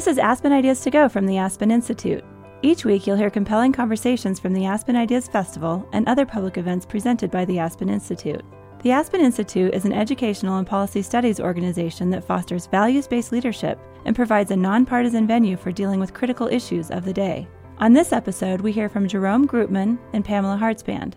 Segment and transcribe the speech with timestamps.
[0.00, 2.24] This is Aspen Ideas to Go from the Aspen Institute.
[2.62, 6.86] Each week, you'll hear compelling conversations from the Aspen Ideas Festival and other public events
[6.86, 8.40] presented by the Aspen Institute.
[8.82, 13.78] The Aspen Institute is an educational and policy studies organization that fosters values based leadership
[14.06, 17.46] and provides a nonpartisan venue for dealing with critical issues of the day.
[17.76, 21.12] On this episode, we hear from Jerome Groopman and Pamela Hartzband.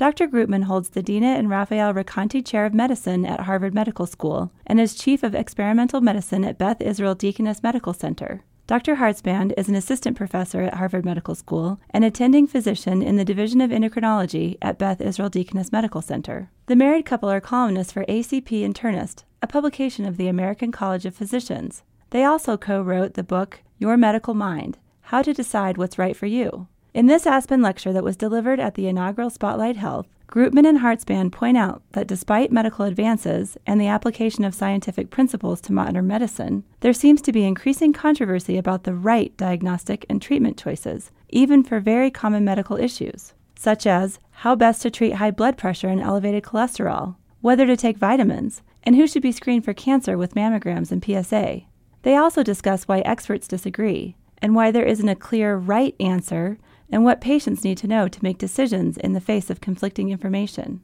[0.00, 0.28] Dr.
[0.28, 4.80] Groopman holds the Dina and Raphael Recanati Chair of Medicine at Harvard Medical School and
[4.80, 8.42] is Chief of Experimental Medicine at Beth Israel Deaconess Medical Center.
[8.66, 8.96] Dr.
[8.96, 13.60] Hartzband is an assistant professor at Harvard Medical School and attending physician in the Division
[13.60, 16.48] of Endocrinology at Beth Israel Deaconess Medical Center.
[16.64, 21.14] The married couple are columnists for ACP Internist, a publication of the American College of
[21.14, 21.82] Physicians.
[22.08, 26.24] They also co wrote the book Your Medical Mind How to Decide What's Right for
[26.24, 26.68] You.
[26.92, 31.30] In this Aspen lecture that was delivered at the inaugural Spotlight Health, Groopman and Hartzband
[31.30, 36.64] point out that despite medical advances and the application of scientific principles to modern medicine,
[36.80, 41.78] there seems to be increasing controversy about the right diagnostic and treatment choices, even for
[41.78, 46.42] very common medical issues, such as how best to treat high blood pressure and elevated
[46.42, 51.04] cholesterol, whether to take vitamins, and who should be screened for cancer with mammograms and
[51.04, 51.62] PSA.
[52.02, 56.58] They also discuss why experts disagree and why there isn't a clear right answer
[56.90, 60.80] and what patients need to know to make decisions in the face of conflicting information.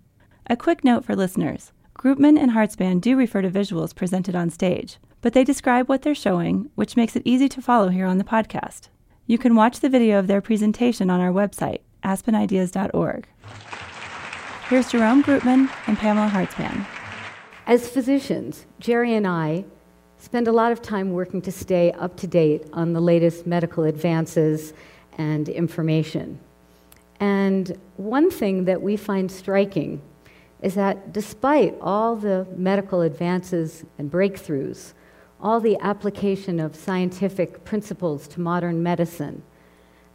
[0.49, 4.99] A quick note for listeners Groopman and Hartzband do refer to visuals presented on stage,
[5.23, 8.25] but they describe what they're showing, which makes it easy to follow here on the
[8.25, 8.89] podcast.
[9.27, 13.27] You can watch the video of their presentation on our website, aspenideas.org.
[14.69, 16.87] Here's Jerome Groopman and Pamela Hartzband.
[17.67, 19.65] As physicians, Jerry and I
[20.19, 23.85] spend a lot of time working to stay up to date on the latest medical
[23.85, 24.73] advances
[25.17, 26.39] and information.
[27.21, 30.01] And one thing that we find striking
[30.63, 34.93] is that despite all the medical advances and breakthroughs,
[35.41, 39.43] all the application of scientific principles to modern medicine,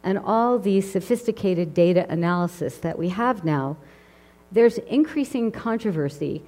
[0.04, 3.76] and all the sophisticated data analysis that we have now,
[4.50, 6.42] there's increasing controversy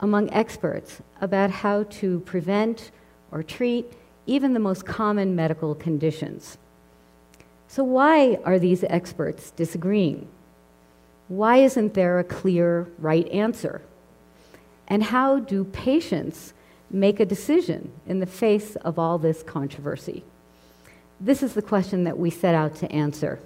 [0.00, 2.90] among experts about how to prevent
[3.32, 3.86] or treat
[4.26, 6.58] even the most common medical conditions.
[7.68, 10.26] So, why are these experts disagreeing?
[11.28, 13.82] Why isn't there a clear right answer?
[14.88, 16.54] And how do patients
[16.90, 20.24] make a decision in the face of all this controversy?
[21.20, 23.38] This is the question that we set out to answer.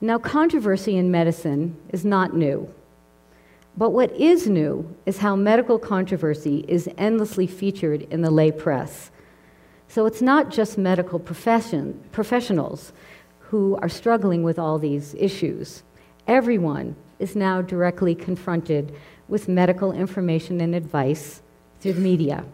[0.00, 2.72] Now, controversy in medicine is not new.
[3.76, 9.10] But what is new is how medical controversy is endlessly featured in the lay press
[9.90, 12.92] so it's not just medical profession, professionals
[13.40, 15.82] who are struggling with all these issues.
[16.28, 18.94] Everyone is now directly confronted
[19.26, 21.42] with medical information and advice
[21.80, 22.44] through the media.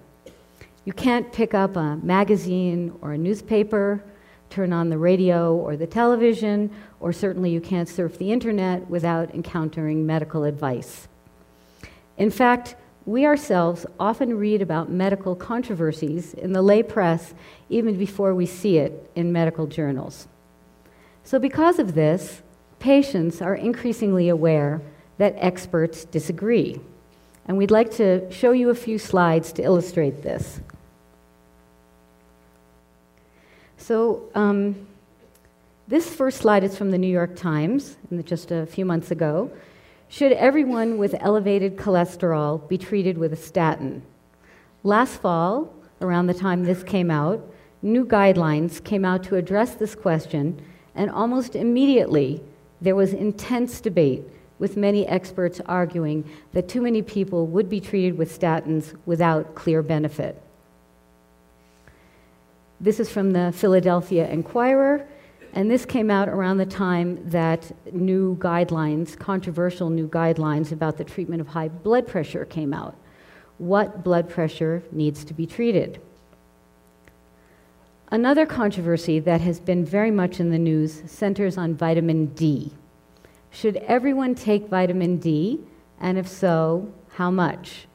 [0.87, 4.03] You can't pick up a magazine or a newspaper,
[4.49, 6.71] turn on the radio or the television,
[7.01, 11.07] or certainly you can't surf the internet without encountering medical advice.
[12.17, 12.77] In fact,
[13.07, 17.35] we ourselves often read about medical controversies in the lay press
[17.71, 20.27] even before we see it in medical journals.
[21.23, 22.43] So, because of this,
[22.81, 24.83] patients are increasingly aware
[25.19, 26.81] that experts disagree.
[27.47, 30.61] And we'd like to show you a few slides to illustrate this.
[33.77, 34.87] So, um,
[35.87, 39.53] this first slide is from the New York Times, just a few months ago.
[40.09, 44.03] Should everyone with elevated cholesterol be treated with a statin?
[44.85, 47.45] Last fall, around the time this came out,
[47.83, 50.63] new guidelines came out to address this question,
[50.95, 52.41] and almost immediately
[52.81, 54.23] there was intense debate,
[54.59, 59.83] with many experts arguing that too many people would be treated with statins without clear
[59.83, 60.41] benefit.
[62.81, 65.07] This is from the Philadelphia Inquirer.
[65.57, 71.05] And this came out around the time that new guidelines, controversial new guidelines about the
[71.05, 72.95] treatment of high blood pressure came out.
[73.57, 75.99] What blood pressure needs to be treated?
[78.11, 82.73] Another controversy that has been very much in the news centers on vitamin D.
[83.51, 85.61] Should everyone take vitamin D?
[85.99, 87.87] And if so, how much?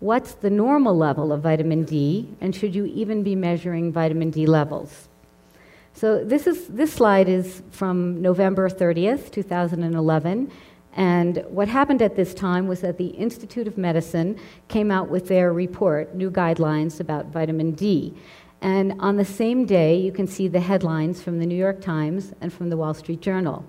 [0.00, 2.28] What's the normal level of vitamin D?
[2.40, 5.08] And should you even be measuring vitamin D levels?
[5.98, 10.48] So this, is, this slide is from November 30th, 2011.
[10.92, 15.26] And what happened at this time was that the Institute of Medicine came out with
[15.26, 18.14] their report, new guidelines about vitamin D.
[18.60, 22.32] And on the same day, you can see the headlines from the New York Times
[22.40, 23.64] and from the Wall Street Journal.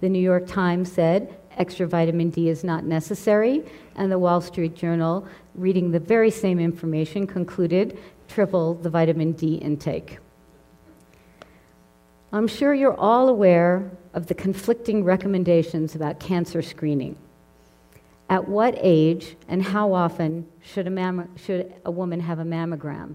[0.00, 3.64] The New York Times said extra vitamin D is not necessary,
[3.96, 5.26] and the Wall Street Journal,
[5.56, 7.98] reading the very same information, concluded
[8.28, 10.18] triple the vitamin D intake.
[12.34, 17.16] I'm sure you're all aware of the conflicting recommendations about cancer screening.
[18.28, 23.14] At what age and how often should a, should a woman have a mammogram?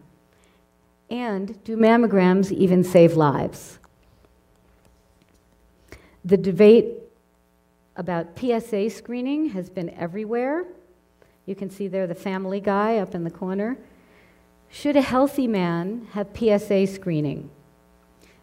[1.10, 3.80] And do mammograms even save lives?
[6.24, 7.00] The debate
[7.98, 10.64] about PSA screening has been everywhere.
[11.46, 13.78] You can see there the family guy up in the corner.
[14.70, 17.50] Should a healthy man have PSA screening?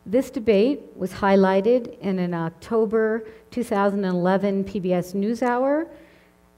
[0.08, 5.88] This debate was highlighted in an October 2011 PBS NewsHour,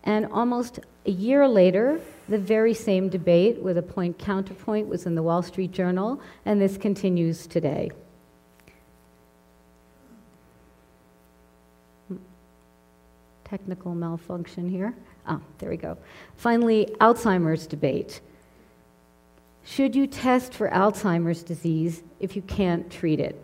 [0.05, 1.99] and almost a year later,
[2.29, 6.61] the very same debate with a point counterpoint was in the Wall Street Journal, and
[6.61, 7.91] this continues today.
[13.45, 14.95] Technical malfunction here.
[15.27, 15.97] Ah, there we go.
[16.37, 18.21] Finally, Alzheimer's debate.
[19.71, 23.41] Should you test for Alzheimer's disease if you can't treat it?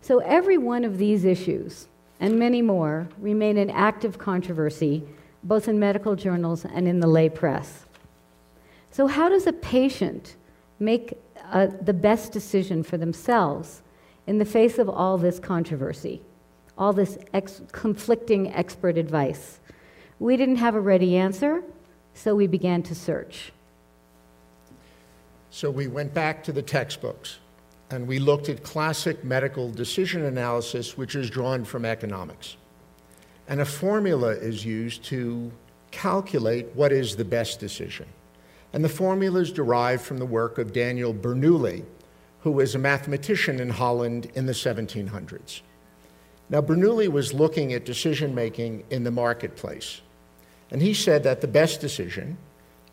[0.00, 1.86] So, every one of these issues
[2.18, 5.04] and many more remain an active controversy
[5.44, 7.84] both in medical journals and in the lay press.
[8.90, 10.34] So, how does a patient
[10.80, 11.16] make
[11.52, 13.82] uh, the best decision for themselves
[14.26, 16.20] in the face of all this controversy,
[16.76, 19.60] all this ex- conflicting expert advice?
[20.18, 21.62] We didn't have a ready answer,
[22.14, 23.52] so we began to search.
[25.58, 27.40] So we went back to the textbooks
[27.90, 32.56] and we looked at classic medical decision analysis, which is drawn from economics.
[33.48, 35.50] And a formula is used to
[35.90, 38.06] calculate what is the best decision.
[38.72, 41.84] And the formula is derived from the work of Daniel Bernoulli,
[42.42, 45.62] who was a mathematician in Holland in the 1700s.
[46.50, 50.02] Now, Bernoulli was looking at decision making in the marketplace.
[50.70, 52.38] And he said that the best decision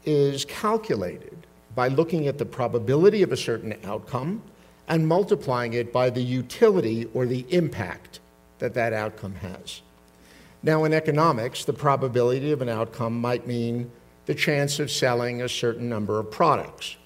[0.04, 1.45] is calculated
[1.76, 4.42] by looking at the probability of a certain outcome
[4.88, 8.20] and multiplying it by the utility or the impact
[8.60, 9.82] that that outcome has.
[10.64, 13.92] Now, in economics, the probability of an outcome might mean
[14.26, 16.98] the chance of selling a certain number of products.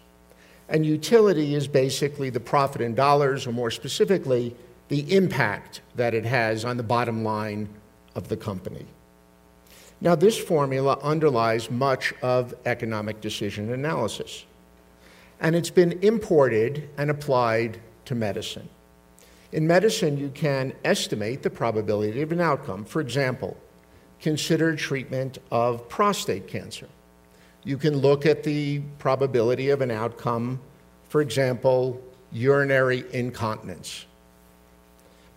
[0.70, 4.56] And utility is basically the profit in dollars, or more specifically,
[4.88, 7.68] the impact that it has on the bottom line
[8.16, 8.86] of the company.
[10.02, 14.46] Now, this formula underlies much of economic decision analysis,
[15.40, 18.70] and it's been imported and applied to medicine.
[19.52, 22.86] In medicine, you can estimate the probability of an outcome.
[22.86, 23.58] For example,
[24.20, 26.88] consider treatment of prostate cancer.
[27.64, 30.60] You can look at the probability of an outcome,
[31.10, 32.02] for example,
[32.32, 34.06] urinary incontinence.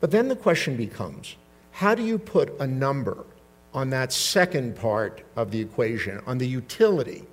[0.01, 1.37] But then the question becomes
[1.71, 3.25] how do you put a number
[3.73, 7.25] on that second part of the equation, on the utility,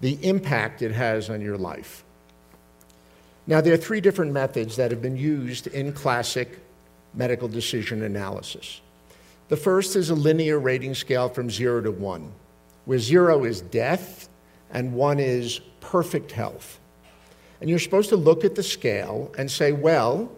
[0.00, 2.04] the impact it has on your life.
[3.46, 6.58] Now, there are three different methods that have been used in classic
[7.14, 8.80] medical decision analysis.
[9.48, 12.32] The first is a linear rating scale from zero to one,
[12.84, 14.28] where zero is death
[14.70, 16.80] and one is perfect health.
[17.60, 20.30] And you're supposed to look at the scale and say, well,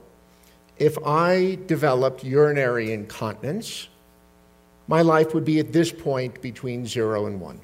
[0.76, 3.88] if I developed urinary incontinence,
[4.86, 7.60] my life would be at this point between zero and one.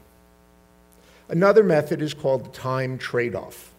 [1.28, 3.73] Another method is called the time trade off.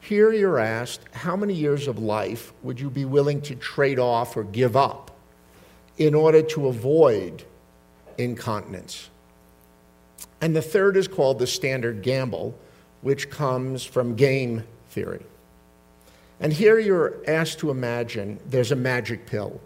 [0.00, 4.36] Here you're asked, how many years of life would you be willing to trade off
[4.36, 5.10] or give up
[5.98, 7.44] in order to avoid
[8.16, 9.10] incontinence?
[10.40, 12.58] And the third is called the standard gamble,
[13.02, 15.24] which comes from game theory.
[16.40, 19.60] And here you're asked to imagine there's a magic pill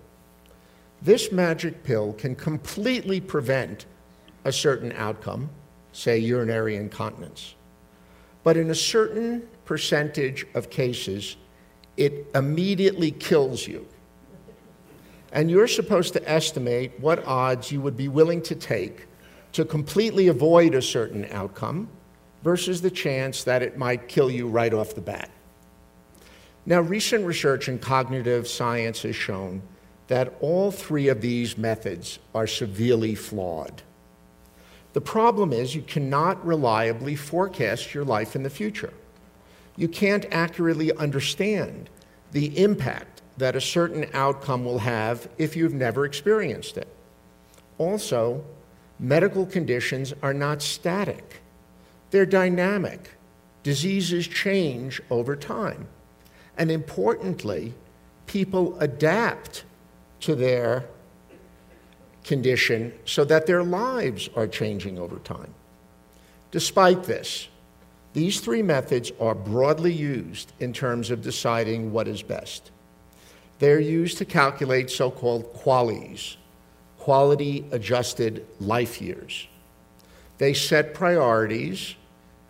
[1.05, 3.85] this magic pill can completely prevent
[4.45, 5.51] a certain outcome,
[5.95, 7.55] say urinary incontinence.
[8.43, 11.37] But in a certain percentage of cases,
[11.97, 13.87] it immediately kills you.
[15.33, 19.07] And you're supposed to estimate what odds you would be willing to take
[19.53, 21.89] to completely avoid a certain outcome
[22.43, 25.31] versus the chance that it might kill you right off the bat.
[26.67, 29.63] Now, recent research in cognitive science has shown
[30.09, 33.83] that all three of these methods are severely flawed.
[34.95, 38.95] The problem is you cannot reliably forecast your life in the future.
[39.77, 41.91] You can't accurately understand
[42.31, 46.87] the impact that a certain outcome will have if you've never experienced it.
[47.79, 48.45] Also,
[49.01, 51.43] medical conditions are not static,
[52.11, 53.11] they're dynamic.
[53.65, 55.89] Diseases change over time.
[56.59, 57.73] And importantly,
[58.27, 59.65] people adapt
[60.21, 60.85] to their
[62.25, 65.55] condition so that their lives are changing over time.
[66.51, 67.49] Despite this,
[68.15, 72.71] These three methods are broadly used in terms of deciding what is best.
[73.59, 76.37] They're used to calculate so called QALYs,
[76.99, 79.49] quality adjusted life years.
[80.39, 81.97] They set priorities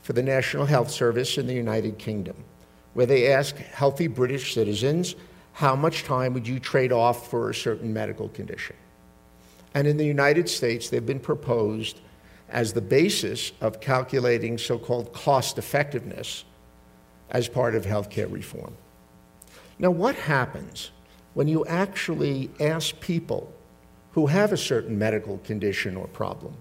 [0.02, 2.36] for the National Health Service in the United Kingdom,
[2.92, 5.14] where they ask healthy British citizens
[5.52, 8.76] how much time would you trade off for a certain medical condition.
[9.74, 12.00] And in the United States, they've been proposed
[12.48, 16.44] as the basis of calculating so called cost effectiveness
[17.30, 18.74] as part of healthcare reform.
[19.78, 20.92] Now, what happens
[21.34, 23.52] when you actually ask people
[24.12, 26.54] who have a certain medical condition or problem?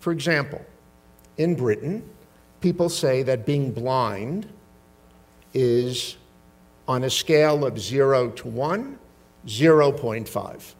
[0.00, 0.64] For example,
[1.36, 2.08] in Britain,
[2.62, 4.48] people say that being blind
[5.52, 6.16] is
[6.88, 8.98] on a scale of 0 to 1,
[9.46, 10.74] 0.5.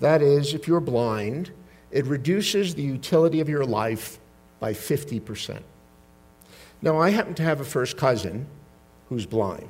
[0.00, 1.50] That is, if you're blind,
[1.90, 4.18] it reduces the utility of your life
[4.60, 5.60] by 50%.
[6.82, 8.46] Now, I happen to have a first cousin
[9.08, 9.68] who's blind.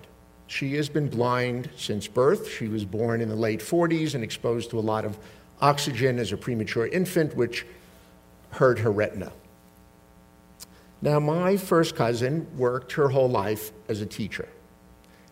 [0.49, 2.49] She has been blind since birth.
[2.51, 5.19] She was born in the late 40s and exposed to a lot of
[5.61, 7.67] oxygen as a premature infant, which
[8.51, 9.33] hurt her retina.
[11.03, 14.49] Now, my first cousin worked her whole life as a teacher.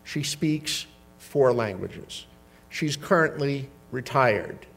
[0.03, 0.85] She speaks
[1.17, 2.25] four languages.
[2.69, 4.67] She's currently retired.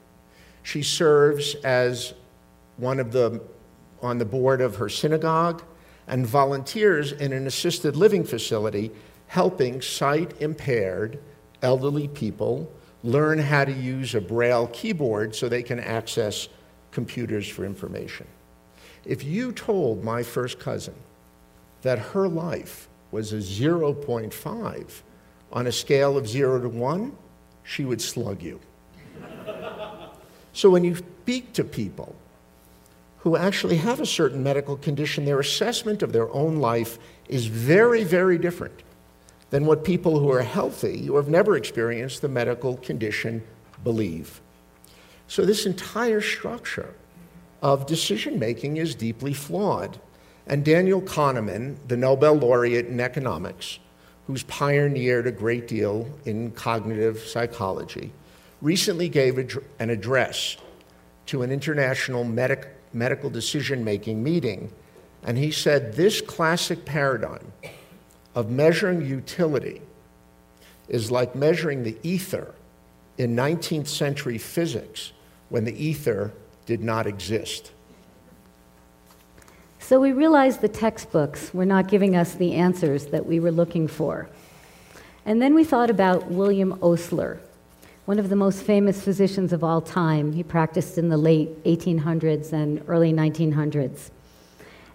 [0.69, 2.13] She serves as
[2.77, 3.41] one of the
[4.03, 5.63] on the board of her synagogue
[6.07, 8.91] and volunteers in an assisted living facility
[9.29, 11.21] helping sight impaired
[11.63, 12.71] elderly people
[13.03, 16.51] learn how to use a braille keyboard so they can access
[16.91, 18.27] computers for information.
[19.07, 20.97] If you told my first cousin
[21.81, 25.03] that her life was a 0.5
[25.51, 27.17] on a scale of 0 to 1,
[27.63, 28.61] she would slug you.
[30.59, 32.17] So when you speak to people
[33.19, 36.99] who actually have a certain medical condition, their assessment of their own life
[37.29, 38.83] is very, very different
[39.51, 43.41] than what people who are healthy, who have never experienced the medical condition,
[43.85, 44.41] believe.
[45.29, 46.93] So this entire structure
[47.63, 50.01] of decision making is deeply flawed.
[50.45, 53.79] And Daniel Kahneman, the Nobel laureate in economics,
[54.27, 58.11] who's pioneered a great deal in cognitive psychology,
[58.61, 59.39] recently gave
[59.79, 60.57] an address
[61.27, 64.73] to an international medic, medical decision making meeting,
[65.23, 67.53] and he said this classic paradigm
[68.35, 69.83] of measuring utility
[70.89, 72.55] is like measuring the ether
[73.19, 75.13] in 19th century physics
[75.49, 76.33] when the ether
[76.67, 77.73] did not exist.
[79.79, 83.89] So we realized the textbooks were not giving us the answers that we were looking
[83.89, 84.29] for.
[85.25, 87.41] And then we thought about William Osler,
[88.09, 90.33] one of the most famous physicians of all time.
[90.33, 94.09] He practiced in the late 1800s and early 1900s.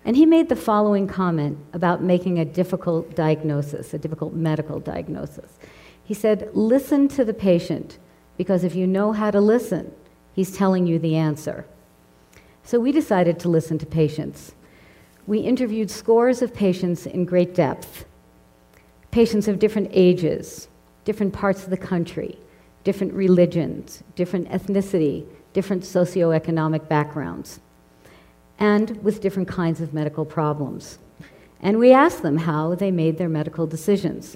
[0.04, 5.60] And he made the following comment about making a difficult diagnosis, a difficult medical diagnosis.
[6.04, 8.00] He said, Listen to the patient,
[8.36, 9.94] because if you know how to listen,
[10.34, 11.68] he's telling you the answer.
[12.64, 14.54] So we decided to listen to patients.
[15.28, 18.06] We interviewed scores of patients in great depth,
[19.12, 20.68] patients of different ages,
[21.06, 22.40] different parts of the country,
[22.84, 27.60] different religions, different ethnicity, different socioeconomic backgrounds,
[28.60, 30.98] and with different kinds of medical problems.
[31.62, 34.36] And we asked them how they made their medical decisions.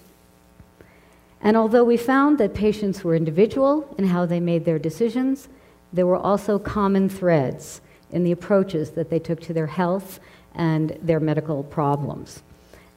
[1.42, 5.50] And although we found that patients were individual in how they made their decisions,
[5.92, 10.20] there were also common threads in the approaches that they took to their health
[10.56, 12.42] and their medical problems.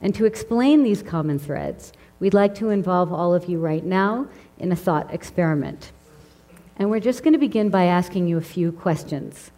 [0.01, 4.27] And to explain these common threads, we'd like to involve all of you right now
[4.61, 5.91] in a thought experiment.
[6.77, 9.51] And we're just going to begin by asking you a few questions.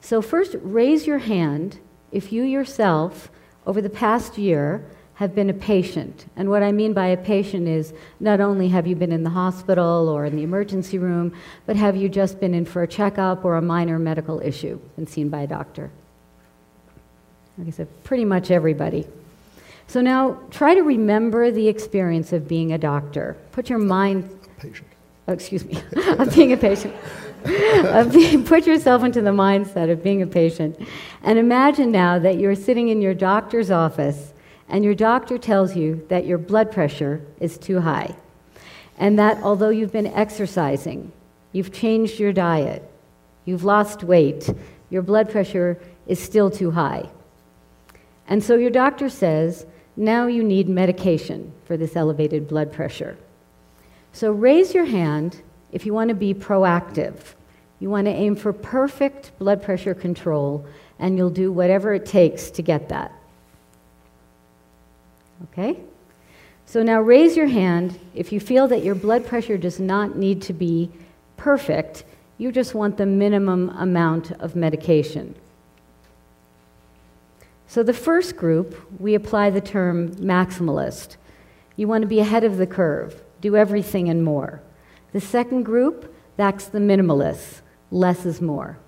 [0.00, 1.78] So, first, raise your hand
[2.12, 3.30] if you yourself,
[3.66, 4.84] over the past year,
[5.14, 6.26] have been a patient.
[6.36, 9.30] And what I mean by a patient is not only have you been in the
[9.30, 11.34] hospital or in the emergency room,
[11.64, 15.08] but have you just been in for a checkup or a minor medical issue, and
[15.08, 15.90] seen by a doctor?
[17.58, 19.06] Like I said, pretty much everybody.
[19.88, 23.36] So now try to remember the experience of being a doctor.
[23.52, 24.28] Put your mind.
[24.58, 24.88] Patient.
[25.28, 25.80] Oh, excuse me,
[26.18, 26.94] of being a patient.
[28.12, 30.78] being, put yourself into the mindset of being a patient.
[31.22, 34.32] And imagine now that you're sitting in your doctor's office
[34.68, 38.16] and your doctor tells you that your blood pressure is too high.
[38.98, 41.12] And that although you've been exercising,
[41.52, 42.82] you've changed your diet,
[43.44, 44.50] you've lost weight,
[44.90, 47.08] your blood pressure is still too high.
[48.28, 49.66] And so your doctor says,
[49.96, 53.16] now you need medication for this elevated blood pressure.
[54.12, 57.16] So raise your hand if you want to be proactive.
[57.80, 60.66] You want to aim for perfect blood pressure control,
[60.98, 63.12] and you'll do whatever it takes to get that.
[65.44, 65.78] Okay?
[66.64, 70.42] So now raise your hand if you feel that your blood pressure does not need
[70.42, 70.90] to be
[71.36, 72.04] perfect,
[72.38, 75.34] you just want the minimum amount of medication.
[77.68, 81.16] So, the first group, we apply the term maximalist.
[81.74, 84.62] You want to be ahead of the curve, do everything and more.
[85.12, 88.78] The second group, that's the minimalist, less is more.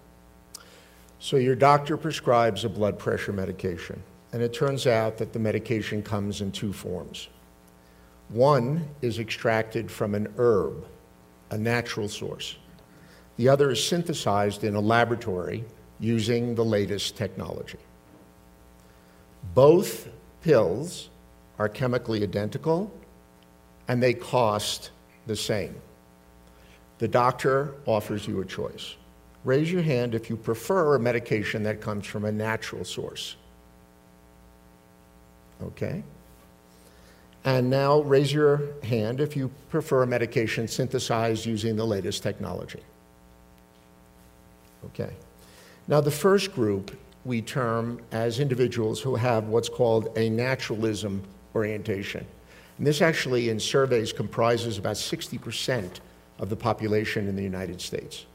[1.19, 4.01] So, your doctor prescribes a blood pressure medication,
[4.33, 7.29] and it turns out that the medication comes in two forms.
[8.29, 10.87] One is extracted from an herb,
[11.51, 12.57] a natural source.
[13.37, 15.65] The other is synthesized in a laboratory
[15.99, 17.79] using the latest technology.
[19.55, 20.09] Both
[20.43, 21.09] pills
[21.59, 22.93] are chemically identical
[23.89, 24.91] and they cost
[25.27, 25.75] the same.
[26.99, 28.97] The doctor offers you a choice.
[29.45, 33.37] Raise your hand if you prefer a medication that comes from a natural source.
[35.63, 36.03] Okay?
[37.45, 42.83] And now raise your hand if you prefer a medication synthesized using the latest technology.
[44.87, 45.13] Okay.
[45.87, 51.23] Now, the first group we term as individuals who have what's called a naturalism
[51.55, 52.27] orientation.
[52.79, 56.01] And this actually, in surveys, comprises about 60%
[56.39, 58.27] of the population in the United States.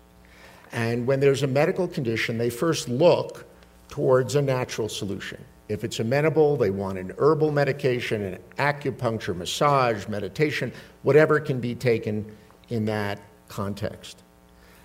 [0.72, 3.46] And when there's a medical condition, they first look
[3.90, 5.44] towards a natural solution.
[5.70, 10.74] If it's amenable, they want an herbal medication, an acupuncture, massage, meditation,
[11.04, 12.26] whatever can be taken
[12.70, 14.24] in that context.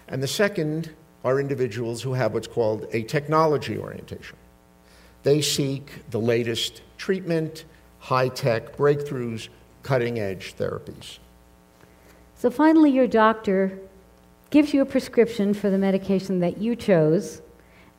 [0.09, 0.90] And the second
[1.25, 4.37] are individuals who have what's called a technology orientation.
[5.22, 7.64] They seek the latest treatment,
[7.98, 9.48] high tech breakthroughs,
[9.82, 11.18] cutting edge therapies.
[12.37, 13.78] So finally, your doctor
[14.50, 17.42] gives you a prescription for the medication that you chose,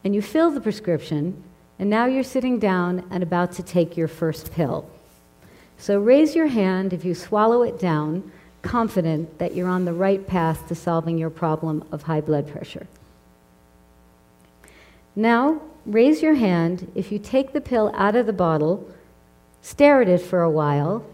[0.03, 1.43] and you fill the prescription,
[1.77, 4.89] and now you're sitting down and about to take your first pill.
[5.77, 10.25] So raise your hand if you swallow it down, confident that you're on the right
[10.25, 12.87] path to solving your problem of high blood pressure.
[15.15, 18.89] Now, raise your hand if you take the pill out of the bottle,
[19.61, 21.05] stare at it for a while,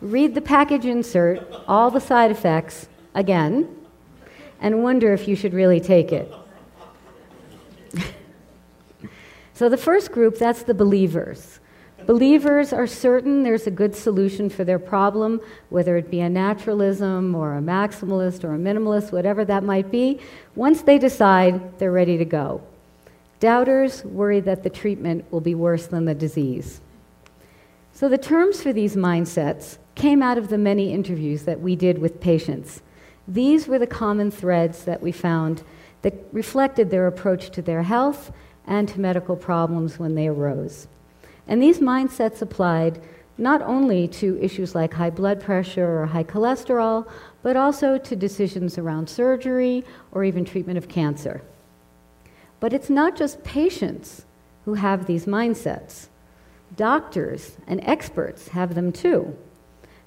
[0.00, 3.68] read the package insert, all the side effects again,
[4.60, 6.32] and wonder if you should really take it.
[9.54, 11.60] so, the first group, that's the believers.
[12.06, 15.40] Believers are certain there's a good solution for their problem,
[15.70, 20.20] whether it be a naturalism or a maximalist or a minimalist, whatever that might be.
[20.54, 22.62] Once they decide, they're ready to go.
[23.40, 26.80] Doubters worry that the treatment will be worse than the disease.
[27.92, 31.98] So, the terms for these mindsets came out of the many interviews that we did
[31.98, 32.82] with patients.
[33.26, 35.64] These were the common threads that we found
[36.02, 38.30] that reflected their approach to their health
[38.64, 40.86] and to medical problems when they arose.
[41.46, 43.00] And these mindsets applied
[43.38, 47.06] not only to issues like high blood pressure or high cholesterol,
[47.42, 51.42] but also to decisions around surgery or even treatment of cancer.
[52.60, 54.24] But it's not just patients
[54.64, 56.08] who have these mindsets.
[56.74, 59.36] Doctors and experts have them too.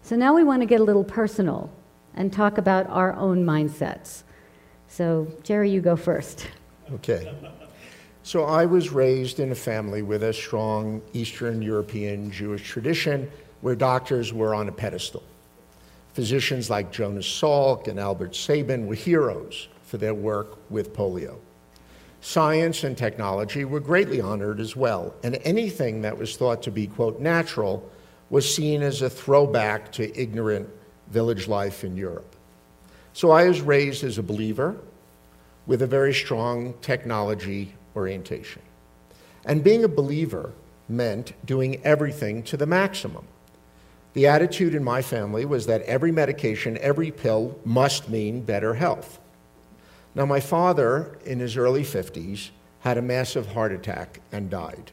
[0.02, 1.72] So now we want to get a little personal
[2.16, 4.24] and talk about our own mindsets.
[4.88, 6.48] So, Jerry, you go first.
[6.94, 7.32] Okay.
[8.24, 13.76] So I was raised in a family with a strong Eastern European Jewish tradition where
[13.76, 15.24] doctors were on a pedestal.
[16.14, 21.38] Physicians like Jonas Salk and Albert Sabin were heroes for their work with polio.
[22.22, 26.88] Science and technology were greatly honored as well, and anything that was thought to be,
[26.88, 27.90] quote, natural
[28.30, 30.70] was seen as a throwback to ignorant
[31.08, 32.36] village life in Europe.
[33.14, 34.78] So I was raised as a believer
[35.66, 38.62] with a very strong technology orientation.
[39.46, 40.54] And being a believer
[40.88, 43.28] meant doing everything to the maximum.
[44.14, 49.20] The attitude in my family was that every medication, every pill must mean better health.
[50.16, 52.50] Now, my father, in his early 50s,
[52.80, 54.92] had a massive heart attack and died.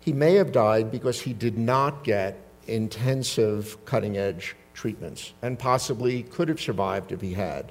[0.00, 6.22] He may have died because he did not get intensive cutting edge treatments and possibly
[6.22, 7.70] could have survived if he had.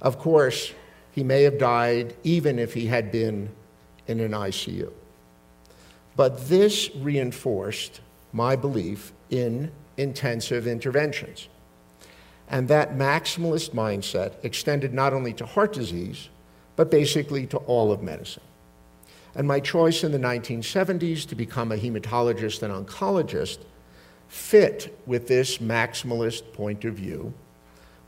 [0.00, 0.72] Of course,
[1.12, 3.50] he may have died even if he had been
[4.06, 4.92] in an ICU.
[6.16, 8.00] But this reinforced
[8.32, 11.48] my belief in intensive interventions.
[12.48, 16.28] And that maximalist mindset extended not only to heart disease,
[16.76, 18.42] but basically to all of medicine.
[19.34, 23.58] And my choice in the 1970s to become a hematologist and oncologist
[24.26, 27.32] fit with this maximalist point of view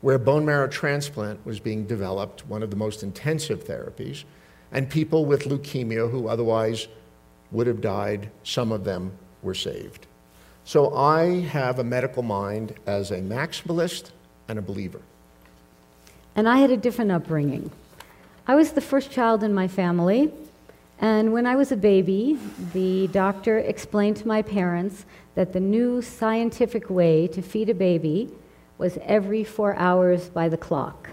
[0.03, 4.25] where bone marrow transplant was being developed, one of the most intensive therapies,
[4.69, 6.89] and people with leukemia who otherwise
[7.51, 10.05] would have died, some of them were saved.
[10.65, 14.11] So I have a medical mind as a maximalist
[14.49, 14.99] and a believer.
[16.35, 17.71] And I had a different upbringing.
[18.45, 20.33] I was the first child in my family,
[20.99, 22.37] and when I was a baby,
[22.73, 28.29] the doctor explained to my parents that the new scientific way to feed a baby
[28.77, 31.09] was every four hours by the clock.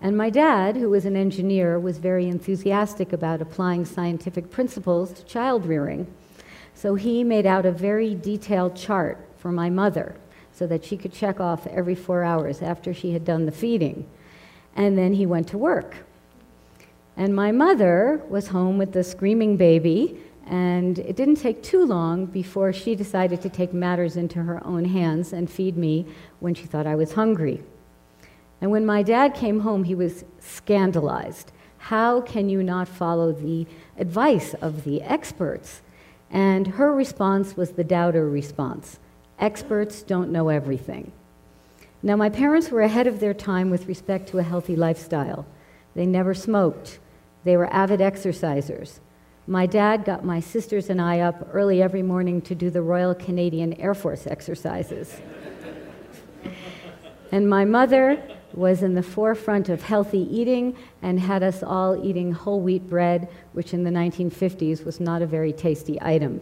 [0.00, 5.24] And my dad, who was an engineer, was very enthusiastic about applying scientific principles to
[5.24, 6.12] child rearing.
[6.74, 10.16] So he made out a very detailed chart for my mother
[10.52, 14.06] so that she could check off every four hours after she had done the feeding.
[14.76, 15.96] And then he went to work.
[17.16, 22.26] And my mother was home with the screaming baby, and it didn't take too long
[22.26, 26.06] before she decided to take matters into her own hands and feed me
[26.40, 27.62] when she thought I was hungry.
[28.60, 31.52] And when my dad came home, he was scandalized.
[31.78, 33.66] How can you not follow the
[33.98, 35.82] advice of the experts?
[36.30, 38.98] And her response was the doubter response
[39.38, 41.10] experts don't know everything.
[42.02, 45.44] Now, my parents were ahead of their time with respect to a healthy lifestyle.
[45.94, 46.98] They never smoked,
[47.44, 49.00] they were avid exercisers.
[49.46, 53.14] My dad got my sisters and I up early every morning to do the Royal
[53.14, 55.14] Canadian Air Force exercises.
[57.30, 58.22] and my mother
[58.54, 63.28] was in the forefront of healthy eating and had us all eating whole wheat bread,
[63.52, 66.40] which in the 1950s was not a very tasty item.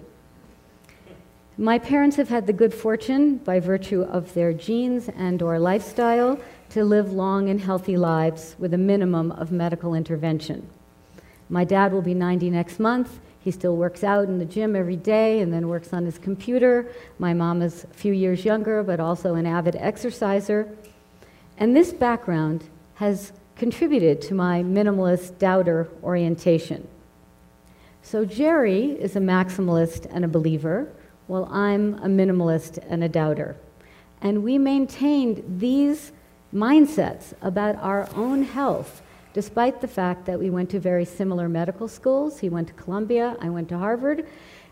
[1.58, 6.38] My parents have had the good fortune, by virtue of their genes and or lifestyle,
[6.70, 10.68] to live long and healthy lives with a minimum of medical intervention.
[11.52, 13.20] My dad will be 90 next month.
[13.38, 16.90] He still works out in the gym every day and then works on his computer.
[17.18, 20.74] My mom is a few years younger, but also an avid exerciser.
[21.58, 26.88] And this background has contributed to my minimalist doubter orientation.
[28.00, 30.90] So Jerry is a maximalist and a believer,
[31.26, 33.56] while I'm a minimalist and a doubter.
[34.22, 36.12] And we maintained these
[36.54, 41.88] mindsets about our own health despite the fact that we went to very similar medical
[41.88, 42.40] schools.
[42.40, 44.26] He went to Columbia, I went to Harvard,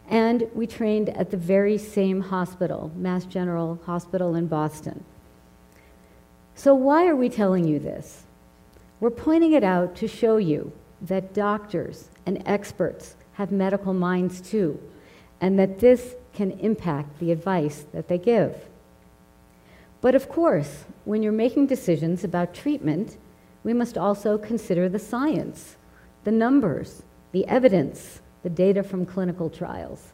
[0.09, 5.05] and we trained at the very same hospital, Mass General Hospital in Boston.
[6.55, 8.25] So, why are we telling you this?
[8.99, 14.79] We're pointing it out to show you that doctors and experts have medical minds too,
[15.40, 18.68] and that this can impact the advice that they give.
[20.01, 23.16] But of course, when you're making decisions about treatment,
[23.62, 25.77] we must also consider the science,
[26.25, 30.12] the numbers, the evidence, the data from clinical trials.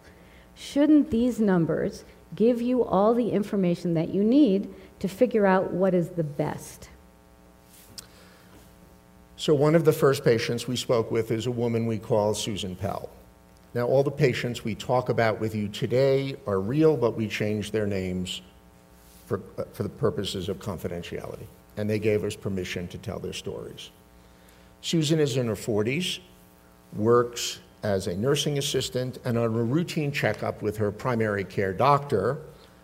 [0.54, 2.04] Shouldn't these numbers
[2.34, 6.88] give you all the information that you need to figure out what is the best?
[9.36, 12.74] So, one of the first patients we spoke with is a woman we call Susan
[12.74, 13.10] Pell.
[13.74, 17.72] Now, all the patients we talk about with you today are real, but we changed
[17.74, 18.40] their names
[19.26, 23.32] for, uh, for the purposes of confidentiality and they gave us permission to tell their
[23.32, 23.90] stories.
[24.80, 26.20] Susan is in her 40s,
[26.94, 32.38] works as a nursing assistant, and on a routine checkup with her primary care doctor,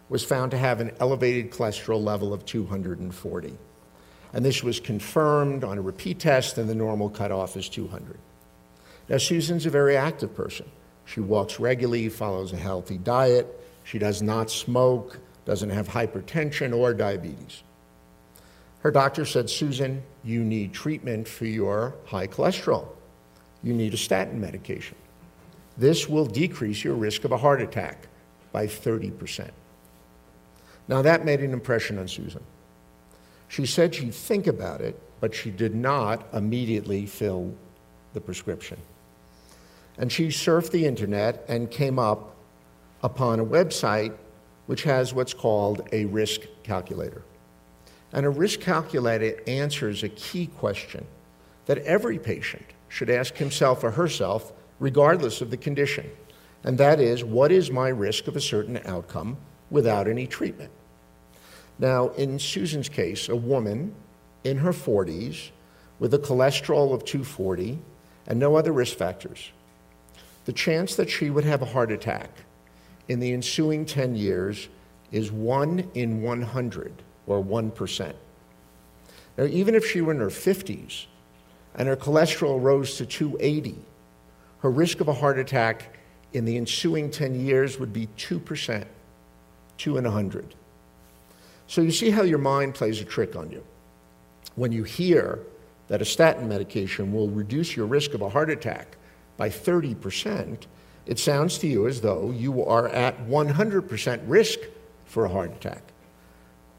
[0.09, 3.59] was found to have an elevated cholesterol level of 240.
[4.35, 8.19] And this was confirmed on a repeat test, and the normal cutoff is 200.
[9.09, 10.67] Now, Susan's a very active person.
[11.05, 13.47] She walks regularly, follows a healthy diet,
[13.85, 17.63] she does not smoke, doesn't have hypertension or diabetes.
[18.83, 22.89] Her doctor said, Susan, you need treatment for your high cholesterol.
[23.63, 24.97] You need a statin medication.
[25.79, 28.09] This will decrease your risk of a heart attack
[28.51, 29.51] by 30%.
[30.89, 32.43] Now, that made an impression on Susan.
[33.49, 37.55] She said she'd think about it, but she did not immediately fill
[38.15, 38.79] the prescription.
[39.97, 42.35] And she surfed the internet and came up
[43.03, 44.15] upon a website
[44.67, 47.23] which has what's called a risk calculator.
[48.13, 51.07] And a risk calculator answers a key question
[51.67, 56.11] that every patient should ask himself or herself, regardless of the condition.
[56.65, 59.39] And that is, what is my risk of a certain outcome
[59.71, 60.71] without any treatment?
[61.79, 63.95] Now, in Susan's case, a woman
[64.45, 65.51] in her 40s
[65.99, 67.79] with a cholesterol of 240
[68.27, 69.51] and no other risk factors,
[70.45, 72.31] the chance that she would have a heart attack
[73.09, 74.69] in the ensuing 10 years
[75.11, 78.15] is 1 in 100 or 1%.
[79.39, 81.07] Now, even if she were in her 50s
[81.75, 83.77] and her cholesterol rose to 280,
[84.61, 85.99] her risk of a heart attack
[86.33, 88.85] in the ensuing 10 years would be 2%,
[89.79, 90.55] 2 in 100.
[91.67, 93.65] So you see how your mind plays a trick on you.
[94.55, 95.39] When you hear
[95.89, 98.97] that a statin medication will reduce your risk of a heart attack
[99.37, 100.67] by 30%,
[101.07, 104.59] it sounds to you as though you are at 100% risk
[105.07, 105.92] for a heart attack.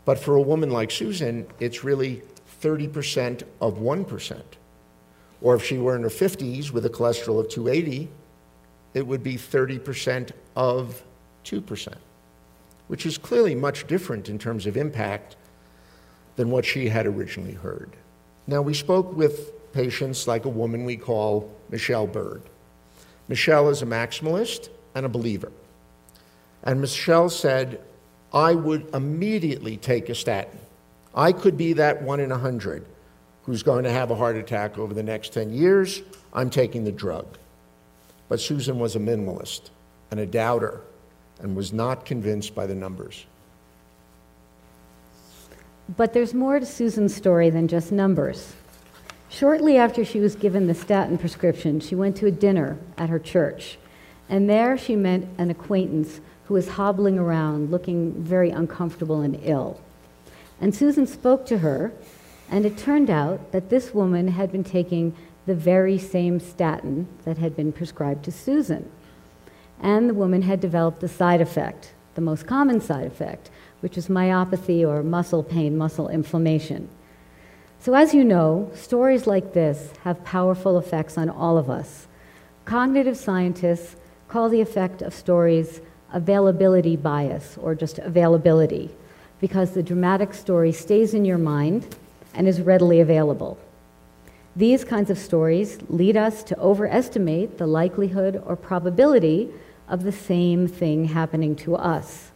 [0.06, 2.22] But for a woman like Susan, it's really
[2.62, 4.42] 30% of 1%.
[5.42, 8.10] Or if she were in her 50s with a cholesterol of 280,
[8.94, 11.04] it would be 30% of
[11.46, 11.94] 2%,
[12.88, 15.36] which is clearly much different in terms of impact
[16.36, 17.92] than what she had originally heard.
[18.48, 22.42] Now, we spoke with patients like a woman we call Michelle Bird.
[23.28, 25.52] Michelle is a maximalist and a believer.
[26.64, 27.82] And Michelle said,
[28.34, 30.60] I would immediately take a statin.
[31.14, 32.86] I could be that one in a hundred
[33.44, 36.02] who's going to have a heart attack over the next 10 years.
[36.34, 37.38] I'm taking the drug.
[38.30, 39.70] But Susan was a minimalist
[40.10, 40.82] and a doubter
[41.40, 43.26] and was not convinced by the numbers.
[45.98, 48.54] But there's more to Susan's story than just numbers.
[49.30, 53.20] Shortly after she was given the statin prescription, she went to a dinner at her
[53.20, 53.78] church.
[54.30, 59.80] And there she met an acquaintance who was hobbling around, looking very uncomfortable and ill.
[60.60, 61.92] And Susan spoke to her,
[62.50, 67.38] and it turned out that this woman had been taking the very same statin that
[67.38, 68.90] had been prescribed to Susan.
[69.82, 73.50] And the woman had developed a side effect, the most common side effect,
[73.82, 76.88] which is myopathy or muscle pain, muscle inflammation.
[77.80, 82.08] So, as you know, stories like this have powerful effects on all of us.
[82.64, 83.98] Cognitive scientists
[84.30, 85.82] call the effect of stories
[86.14, 88.90] availability bias, or just availability,
[89.42, 91.96] because the dramatic story stays in your mind
[92.34, 93.58] and is readily available.
[94.56, 99.50] These kinds of stories lead us to overestimate the likelihood or probability
[99.90, 102.32] of the same thing happening to us.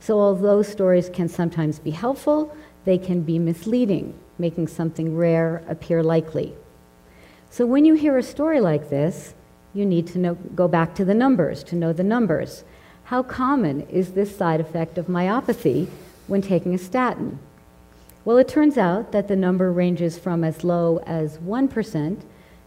[0.00, 6.02] So, although stories can sometimes be helpful, they can be misleading, making something rare appear
[6.02, 6.54] likely.
[7.50, 9.34] So, when you hear a story like this,
[9.72, 12.64] you need to know, go back to the numbers to know the numbers.
[13.04, 15.88] How common is this side effect of myopathy
[16.26, 17.38] when taking a statin?
[18.24, 22.22] Well, it turns out that the number ranges from as low as 1%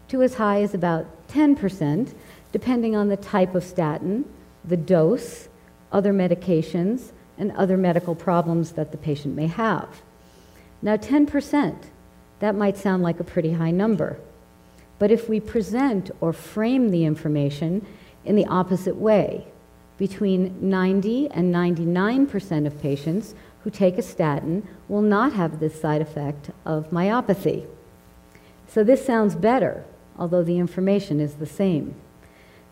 [0.08, 2.14] to as high as about 10%,
[2.52, 4.24] depending on the type of statin,
[4.64, 5.48] the dose,
[5.90, 10.02] other medications, and other medical problems that the patient may have.
[10.80, 11.76] Now, 10%,
[12.38, 14.18] that might sound like a pretty high number.
[15.00, 17.84] But if we present or frame the information
[18.24, 19.48] in the opposite way,
[19.98, 23.34] between 90 and 99% of patients
[23.64, 27.66] who take a statin will not have this side effect of myopathy.
[28.68, 29.84] So this sounds better,
[30.16, 31.94] although the information is the same.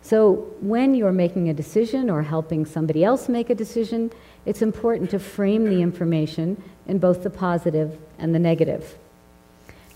[0.02, 4.12] So when you're making a decision or helping somebody else make a decision,
[4.44, 8.96] it's important to frame the information in both the positive and the negative.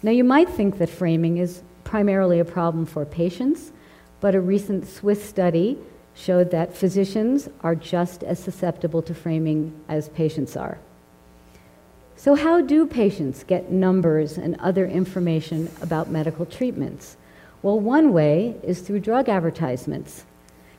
[0.03, 3.71] Now, you might think that framing is primarily a problem for patients,
[4.21, 5.79] but a recent Swiss study
[6.21, 10.79] showed that physicians are just as susceptible to framing as patients are.
[12.17, 17.17] So, how do patients get numbers and other information about medical treatments?
[17.63, 20.25] Well, one way is through drug advertisements.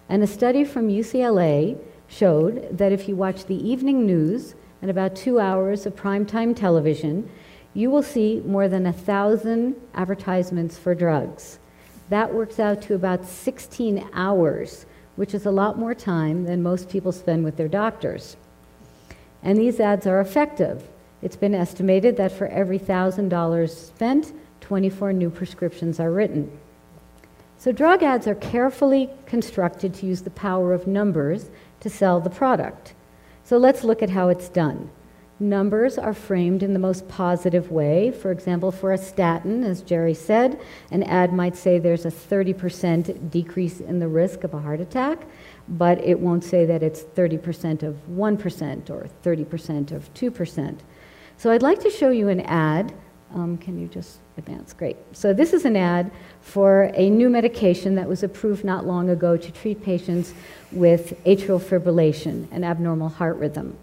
[0.08, 5.16] And a study from UCLA showed that if you watch the evening news and about
[5.16, 7.28] two hours of primetime television,
[7.74, 11.58] you will see more than a thousand advertisements for drugs.
[12.10, 14.86] That works out to about 16 hours,
[15.22, 18.36] which is a lot more time than most people spend with their doctors.
[19.44, 20.88] And these ads are effective.
[21.22, 26.52] It's been estimated that for every $1,000 spent, 24 new prescriptions are written.
[27.60, 32.32] So, drug ads are carefully constructed to use the power of numbers to sell the
[32.32, 32.96] product.
[33.44, 34.90] So let's look at how it's done.
[35.42, 38.12] Numbers are framed in the most positive way.
[38.12, 43.32] For example, for a statin, as Jerry said, an ad might say there's a 30%
[43.32, 45.24] decrease in the risk of a heart attack,
[45.68, 50.80] but it won't say that it's 30% of 1% or 30% of 2%.
[51.38, 52.94] So I'd like to show you an ad.
[53.34, 54.74] Um, can you just advance?
[54.74, 54.98] Great.
[55.12, 59.38] So this is an ad for a new medication that was approved not long ago
[59.38, 60.36] to treat patients
[60.72, 63.76] with atrial fibrillation, an abnormal heart rhythm.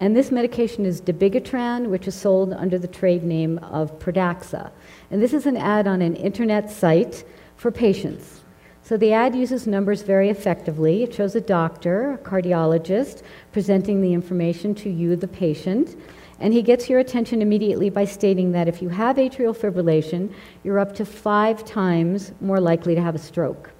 [0.00, 4.70] And this medication is dabigatran, which is sold under the trade name of Pradaxa.
[5.10, 7.24] And this is an ad on an internet site
[7.56, 8.40] for patients.
[8.82, 11.04] So the ad uses numbers very effectively.
[11.04, 15.96] It shows a doctor, a cardiologist, presenting the information to you, the patient.
[16.38, 20.30] And he gets your attention immediately by stating that if you have atrial fibrillation,
[20.64, 23.70] you're up to five times more likely to have a stroke.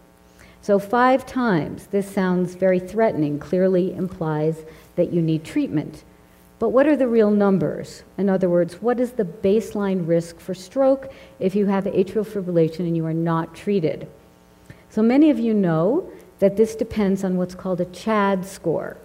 [0.62, 4.64] So, five times, this sounds very threatening, clearly implies
[4.96, 6.04] that you need treatment.
[6.58, 8.04] But what are the real numbers?
[8.16, 12.80] In other words, what is the baseline risk for stroke if you have atrial fibrillation
[12.80, 14.06] and you are not treated?
[14.88, 18.96] So, many of you know that this depends on what's called a CHAD score,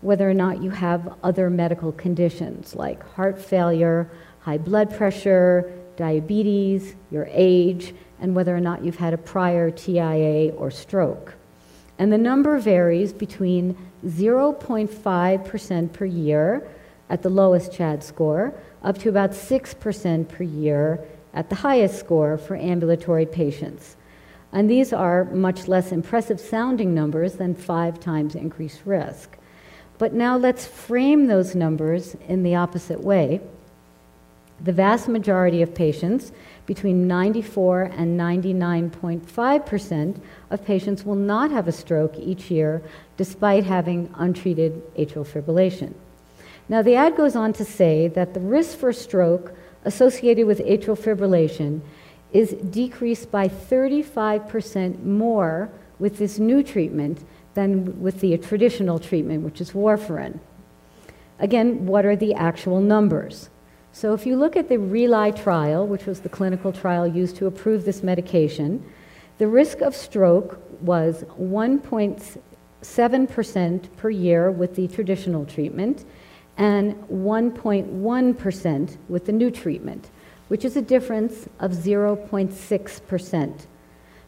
[0.00, 6.94] whether or not you have other medical conditions like heart failure, high blood pressure, diabetes,
[7.10, 11.34] your age, and whether or not you've had a prior TIA or stroke.
[11.98, 16.68] And the number varies between 0.5% per year
[17.08, 21.00] at the lowest CHAD score up to about 6% per year
[21.34, 23.96] at the highest score for ambulatory patients.
[24.52, 29.36] And these are much less impressive sounding numbers than five times increased risk.
[29.98, 33.40] But now let's frame those numbers in the opposite way.
[34.60, 36.32] The vast majority of patients,
[36.64, 42.82] between 94 and 99.5% of patients, will not have a stroke each year
[43.16, 45.94] despite having untreated atrial fibrillation.
[46.68, 49.54] Now, the ad goes on to say that the risk for stroke
[49.84, 51.80] associated with atrial fibrillation
[52.32, 59.60] is decreased by 35% more with this new treatment than with the traditional treatment, which
[59.60, 60.38] is warfarin.
[61.38, 63.48] Again, what are the actual numbers?
[63.92, 67.46] So, if you look at the RE-LY trial, which was the clinical trial used to
[67.46, 68.84] approve this medication,
[69.38, 76.06] the risk of stroke was 1.7% per year with the traditional treatment
[76.56, 80.10] and 1.1% with the new treatment,
[80.48, 83.66] which is a difference of 0.6%.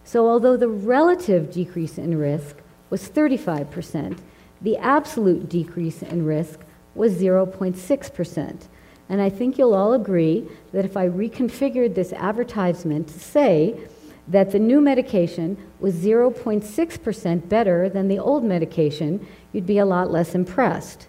[0.04, 2.56] So, although the relative decrease in risk
[2.90, 4.18] was 35%,
[4.60, 6.60] the absolute decrease in risk
[6.94, 8.68] was 0.6%.
[9.08, 13.78] And I think you'll all agree that if I reconfigured this advertisement to say
[14.28, 20.10] that the new medication was 0.6% better than the old medication, you'd be a lot
[20.10, 21.08] less impressed.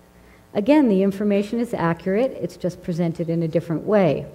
[0.53, 4.25] Again, the information is accurate, it's just presented in a different way.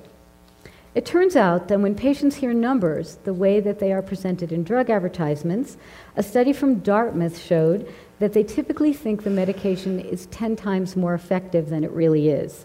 [0.94, 4.62] It turns out that when patients hear numbers the way that they are presented in
[4.62, 5.76] drug advertisements,
[6.16, 11.14] a study from Dartmouth showed that they typically think the medication is 10 times more
[11.14, 12.64] effective than it really is.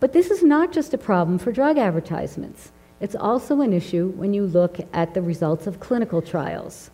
[0.00, 2.72] But this is not just a problem for drug advertisements.
[3.00, 6.90] It's also an issue when you look at the results of clinical trials.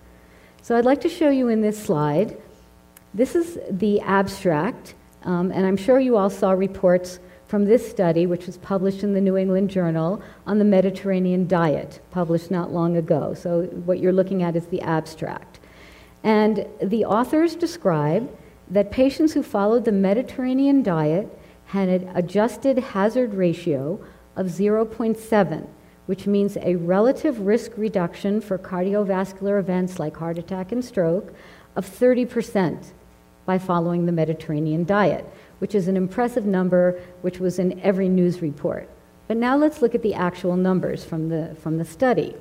[0.62, 2.36] So I'd like to show you in this slide.
[3.12, 8.26] This is the abstract um, and I'm sure you all saw reports from this study,
[8.26, 12.96] which was published in the New England Journal on the Mediterranean diet, published not long
[12.96, 13.34] ago.
[13.34, 15.60] So, what you're looking at is the abstract.
[16.22, 18.30] And the authors describe
[18.70, 21.28] that patients who followed the Mediterranean diet
[21.66, 24.04] had an adjusted hazard ratio
[24.36, 25.66] of 0.7,
[26.06, 31.32] which means a relative risk reduction for cardiovascular events like heart attack and stroke
[31.76, 32.92] of 30 percent
[33.46, 35.24] by following the Mediterranean diet,
[35.58, 38.88] which is an impressive number which was in every news report.
[39.28, 42.34] But now let's look at the actual numbers from the, from the study.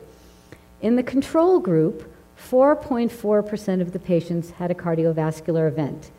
[0.82, 6.12] In the control group, 4.4% of the patients had a cardiovascular event.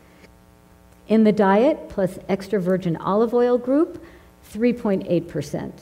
[1.07, 4.03] In the diet plus extra virgin olive oil group,
[4.51, 5.73] 3.8%.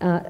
[0.00, 0.20] Uh,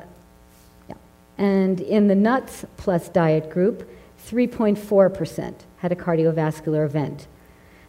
[0.88, 0.94] yeah.
[1.38, 3.88] And in the nuts plus diet group,
[4.26, 7.26] 3.4% had a cardiovascular event.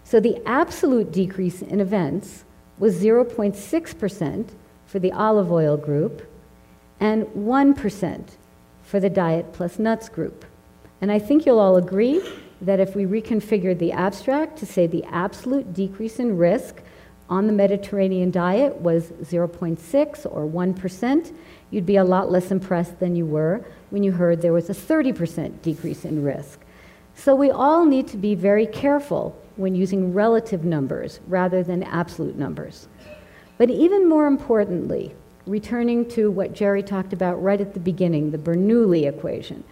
[0.04, 2.44] So the absolute decrease in events
[2.78, 4.50] was 0.6%
[4.86, 6.28] for the olive oil group
[7.00, 8.24] and 1%
[8.84, 10.46] for the diet plus nuts group.
[11.00, 12.22] And I think you'll all agree
[12.62, 16.81] that if we reconfigured the abstract to say the absolute decrease in risk
[17.32, 21.34] on the Mediterranean diet was 0.6 or 1%,
[21.72, 24.74] you'd be a lot less impressed than you were when you heard there was a
[24.74, 26.60] 30% decrease in risk.
[27.16, 32.38] So we all need to be very careful when using relative numbers rather than absolute
[32.38, 32.90] numbers.
[33.58, 35.16] But even more importantly,
[35.48, 39.64] returning to what Jerry talked about right at the beginning, the Bernoulli equation,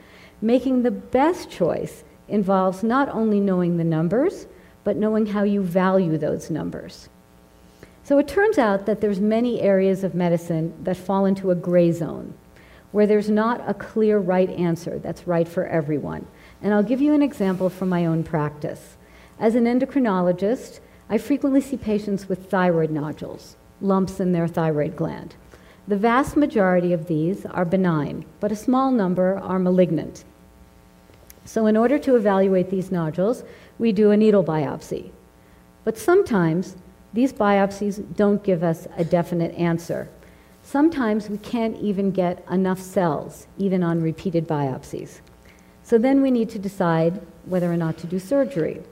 [0.41, 4.48] making the best choice involves not only knowing the numbers,
[4.86, 7.10] but knowing how you value those numbers.
[8.10, 11.92] So it turns out that there's many areas of medicine that fall into a gray
[11.92, 12.34] zone,
[12.92, 16.26] where there's not a clear right answer that's right for everyone.
[16.60, 18.98] And I'll give you an example from my own practice.
[19.40, 25.36] As an endocrinologist, I frequently see patients with thyroid nodules, lumps in their thyroid gland.
[25.88, 30.24] The vast majority of these are benign, but a small number are malignant.
[31.46, 33.44] So, in order to evaluate these nodules,
[33.78, 35.12] we do a needle biopsy.
[35.84, 36.76] But sometimes
[37.14, 40.10] these biopsies don't give us a definite answer.
[40.64, 45.22] Sometimes we can't even get enough cells, even on repeated biopsies.
[45.84, 48.84] So then we need to decide whether or not to do surgery.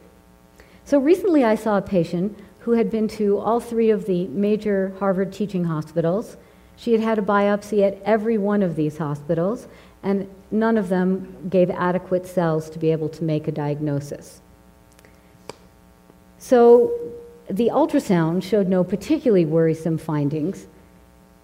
[0.84, 4.94] So recently I saw a patient who had been to all three of the major
[5.00, 6.38] Harvard teaching hospitals,
[6.78, 9.68] She had had a biopsy at every one of these hospitals,
[10.04, 14.42] and none of them gave adequate cells to be able to make a diagnosis.
[16.38, 16.92] So
[17.50, 20.68] the ultrasound showed no particularly worrisome findings.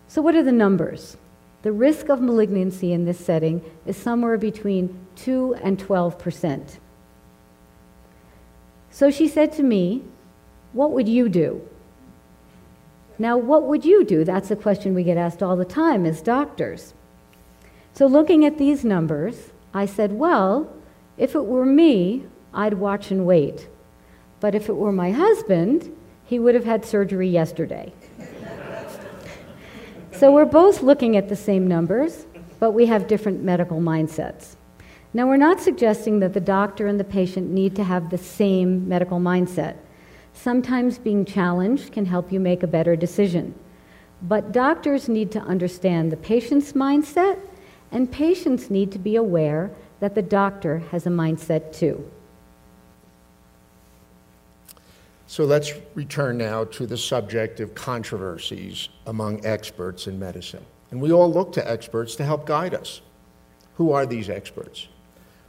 [0.07, 1.17] So, what are the numbers?
[1.61, 6.79] The risk of malignancy in this setting is somewhere between 2 and 12 percent.
[8.93, 10.03] So she said to me,
[10.71, 11.67] What would you do?
[13.17, 14.23] Now, what would you do?
[14.23, 16.93] That's a question we get asked all the time as doctors.
[17.93, 20.71] So, looking at these numbers, I said, Well,
[21.17, 23.67] if it were me, I'd watch and wait.
[24.43, 25.89] But if it were my husband,
[26.25, 27.93] he would have had surgery yesterday.
[30.11, 32.25] so we're both looking at the same numbers,
[32.59, 34.57] but we have different medical mindsets.
[35.13, 38.85] Now, we're not suggesting that the doctor and the patient need to have the same
[38.85, 39.77] medical mindset.
[40.33, 43.55] Sometimes being challenged can help you make a better decision.
[44.21, 47.39] But doctors need to understand the patient's mindset,
[47.93, 49.71] and patients need to be aware
[50.01, 52.11] that the doctor has a mindset too.
[55.33, 60.63] So let's return now to the subject of controversies among experts in medicine.
[60.91, 63.01] And we all look to experts to help guide us.
[63.77, 64.89] Who are these experts?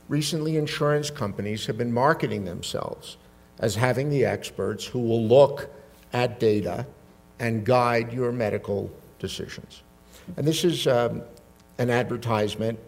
[0.08, 3.18] Recently, insurance companies have been marketing themselves
[3.58, 5.68] as having the experts who will look
[6.14, 6.86] at data
[7.38, 9.82] and guide your medical decisions.
[10.38, 11.20] And this is um,
[11.76, 12.78] an advertisement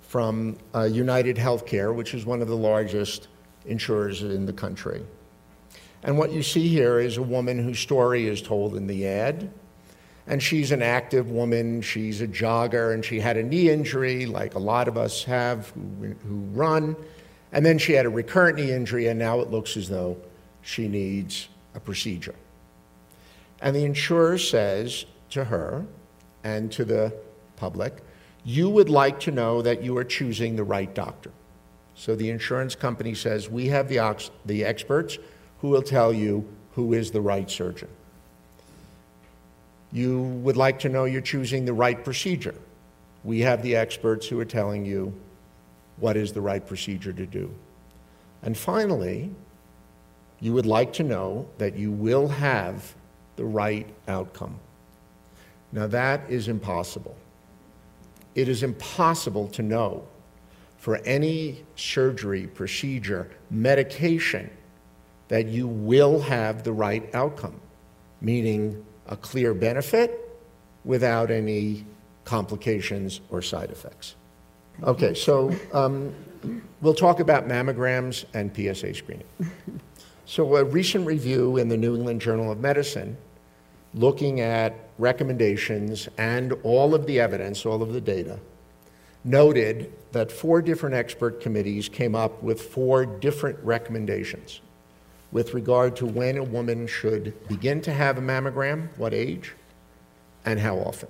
[0.00, 3.28] from uh, United Healthcare, which is one of the largest
[3.64, 5.04] insurers in the country.
[6.02, 9.52] And what you see here is a woman whose story is told in the ad.
[10.26, 14.54] And she's an active woman, she's a jogger, and she had a knee injury, like
[14.54, 16.96] a lot of us have who, who run.
[17.50, 20.16] And then she had a recurrent knee injury, and now it looks as though
[20.62, 22.34] she needs a procedure.
[23.60, 25.84] And the insurer says to her
[26.44, 27.12] and to the
[27.56, 28.02] public,
[28.44, 31.30] You would like to know that you are choosing the right doctor.
[31.94, 35.18] So the insurance company says, We have the, the experts
[35.62, 37.88] who will tell you who is the right surgeon.
[39.92, 42.56] You would like to know you're choosing the right procedure.
[43.22, 45.14] We have the experts who are telling you
[45.98, 47.54] what is the right procedure to do.
[48.42, 49.30] And finally,
[50.40, 52.92] you would like to know that you will have
[53.36, 54.58] the right outcome.
[55.70, 57.16] Now, that is impossible.
[58.34, 60.08] It is impossible to know
[60.78, 64.50] for any surgery, procedure, medication
[65.32, 67.58] that you will have the right outcome,
[68.20, 70.38] meaning a clear benefit
[70.84, 71.86] without any
[72.26, 74.14] complications or side effects.
[74.82, 76.14] Okay, so um,
[76.82, 79.24] we'll talk about mammograms and PSA screening.
[80.26, 83.16] So, a recent review in the New England Journal of Medicine
[83.94, 88.38] looking at recommendations and all of the evidence, all of the data,
[89.24, 94.60] noted that four different expert committees came up with four different recommendations
[95.32, 99.54] with regard to when a woman should begin to have a mammogram, what age,
[100.44, 101.08] and how often.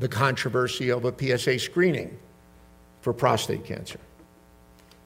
[0.00, 2.18] The controversy of a PSA screening
[3.00, 4.00] for prostate cancer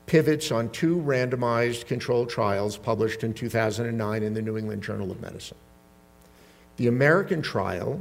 [0.06, 5.20] pivots on two randomized controlled trials published in 2009 in the New England Journal of
[5.22, 5.56] Medicine.
[6.76, 7.98] The American trial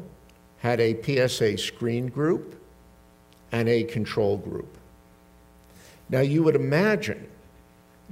[0.58, 2.62] had a PSA screen group
[3.54, 4.78] and a control group.
[6.10, 7.31] Now, you would imagine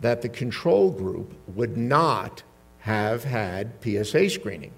[0.01, 2.43] that the control group would not
[2.79, 4.71] have had PSA screening.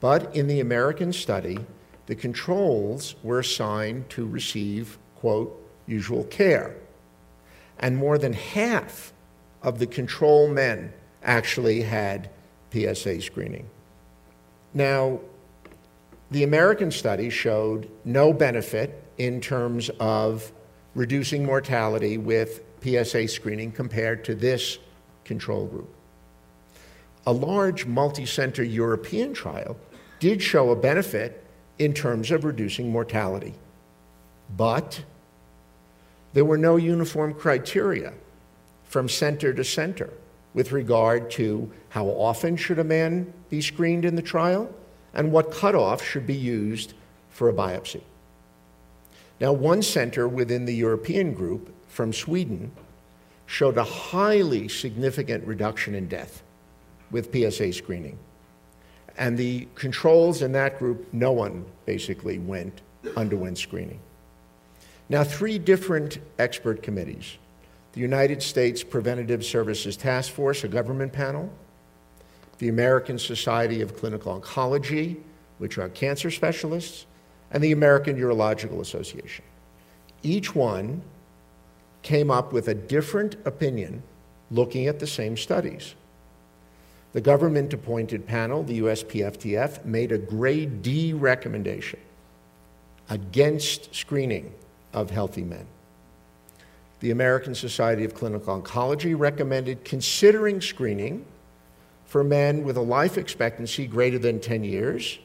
[0.00, 1.58] But in the American study,
[2.06, 6.76] the controls were assigned to receive, quote, usual care.
[7.78, 9.12] And more than half
[9.62, 10.92] of the control men
[11.22, 12.30] actually had
[12.72, 13.68] PSA screening.
[14.72, 15.20] Now,
[16.30, 20.52] the American study showed no benefit in terms of
[20.94, 24.78] reducing mortality with PSA screening compared to this
[25.24, 25.88] control group.
[27.26, 29.76] A large multi-center European trial
[30.20, 31.44] did show a benefit
[31.78, 33.54] in terms of reducing mortality,
[34.56, 35.02] but
[36.32, 38.12] there were no uniform criteria
[38.84, 40.10] from center to center
[40.54, 44.72] with regard to how often should a man be screened in the trial
[45.12, 46.94] and what cutoff should be used
[47.30, 48.02] for a biopsy.
[49.40, 52.70] Now, one center within the European group from Sweden
[53.46, 56.42] showed a highly significant reduction in death
[57.10, 58.18] with PSA screening.
[59.16, 62.82] And the controls in that group, no one basically went,
[63.16, 63.98] underwent screening.
[65.08, 67.38] Now, three different expert committees
[67.94, 71.50] the United States Preventative Services Task Force, a government panel,
[72.58, 75.16] the American Society of Clinical Oncology,
[75.56, 77.06] which are cancer specialists,
[77.52, 79.46] and the American Urological Association.
[80.22, 81.00] Each one
[82.06, 84.00] came up with a different opinion
[84.52, 85.96] looking at the same studies.
[87.12, 91.98] The government appointed panel, the USPSTF, made a grade D recommendation
[93.10, 94.54] against screening
[94.92, 95.66] of healthy men.
[97.00, 101.26] The American Society of Clinical Oncology recommended considering screening
[102.04, 105.18] for men with a life expectancy greater than 10 years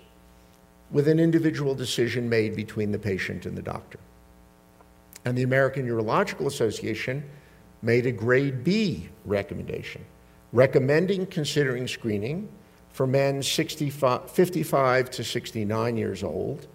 [0.89, 3.99] with an individual decision made between the patient and the doctor.
[5.25, 7.23] And the American Urological Association
[7.81, 10.03] made a grade B recommendation,
[10.51, 12.49] recommending considering screening
[12.91, 16.67] for men 65, 55 to 69 years old,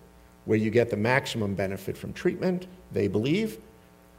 [0.45, 3.59] where you get the maximum benefit from treatment, they believe,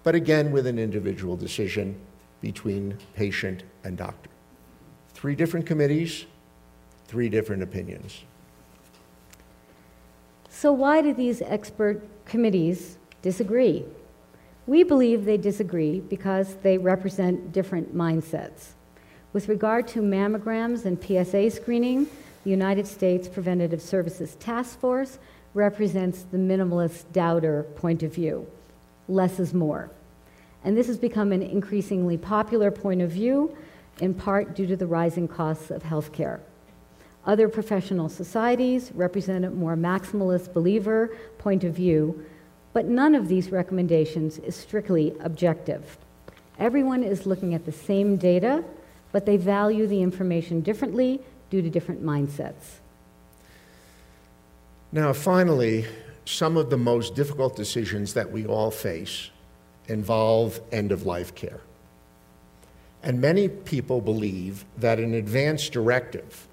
[0.03, 1.99] but again with an individual decision
[2.41, 4.29] between patient and doctor.
[5.13, 6.25] Three different committees,
[7.07, 8.23] three different opinions.
[10.49, 13.85] So, why do these expert committees disagree?
[14.67, 18.73] We believe they disagree because they represent different mindsets.
[19.31, 22.07] With regard to mammograms and PSA screening,
[22.43, 25.19] the United States Preventative Services Task Force
[25.53, 28.45] represents the minimalist doubter point of view.
[29.07, 29.89] Less is more.
[30.65, 33.55] And this has become an increasingly popular point of view,
[34.01, 36.41] in part due to the rising costs of healthcare.
[37.25, 42.25] Other professional societies represent a more maximalist believer point of view,
[42.77, 45.97] but none of these recommendations is strictly objective.
[46.59, 48.63] Everyone is looking at the same data,
[49.11, 51.19] but they value the information differently
[51.49, 52.77] due to different mindsets.
[54.91, 55.87] Now, finally,
[56.25, 59.31] some of the most difficult decisions that we all face
[59.87, 61.61] involve end of life care.
[63.01, 66.45] And many people believe that an advance directive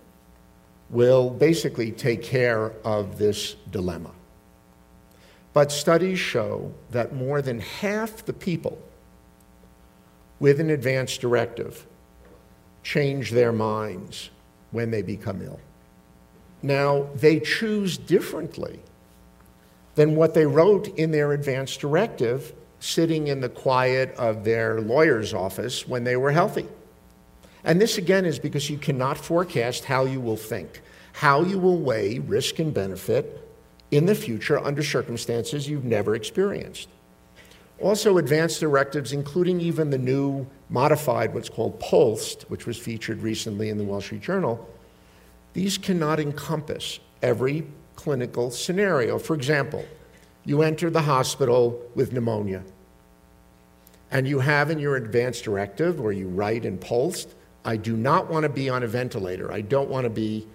[0.88, 4.12] will basically take care of this dilemma.
[5.54, 8.78] But studies show that more than half the people
[10.40, 11.86] with an advance directive
[12.82, 14.30] change their minds
[14.72, 15.60] when they become ill.
[16.60, 18.80] Now, they choose differently
[19.94, 25.32] than what they wrote in their advance directive sitting in the quiet of their lawyer's
[25.32, 26.66] office when they were healthy.
[27.62, 30.82] And this again is because you cannot forecast how you will think,
[31.12, 33.43] how you will weigh risk and benefit
[33.94, 36.88] in the future under circumstances you've never experienced.
[37.80, 43.68] Also, advanced directives, including even the new modified, what's called POLST, which was featured recently
[43.68, 44.68] in the Wall Street Journal,
[45.52, 49.18] these cannot encompass every clinical scenario.
[49.18, 49.84] For example,
[50.44, 52.62] you enter the hospital with pneumonia
[54.10, 57.34] and you have in your advance directive or you write in POLST,
[57.64, 59.52] I do not want to be on a ventilator.
[59.52, 60.46] I don't want to be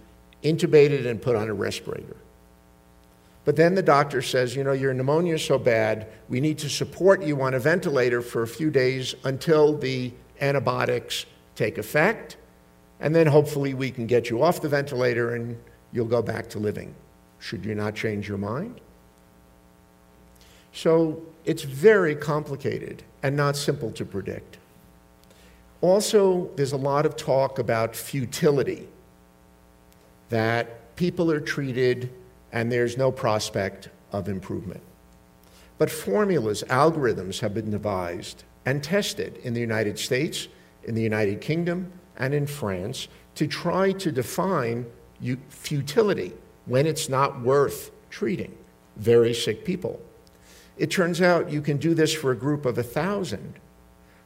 [0.43, 2.15] intubated and put on a respirator.
[3.49, 6.69] But then the doctor says, you know, your pneumonia is so bad, we need to
[6.69, 11.25] support you on a ventilator for a few days until the antibiotics
[11.55, 12.37] take effect,
[12.99, 15.59] and then hopefully we can get you off the ventilator and
[15.91, 16.93] you'll go back to living.
[17.39, 18.81] Should you not change your mind?
[20.71, 24.59] So it's very complicated and not simple to predict.
[25.81, 28.87] Also, there's a lot of talk about futility,
[30.29, 32.11] that people are treated
[32.51, 34.81] and there's no prospect of improvement.
[35.77, 40.47] But formulas, algorithms have been devised and tested in the United States,
[40.83, 44.85] in the United Kingdom, and in France to try to define
[45.49, 46.33] futility
[46.65, 48.55] when it's not worth treating
[48.97, 50.01] very sick people.
[50.77, 53.55] It turns out you can do this for a group of a thousand,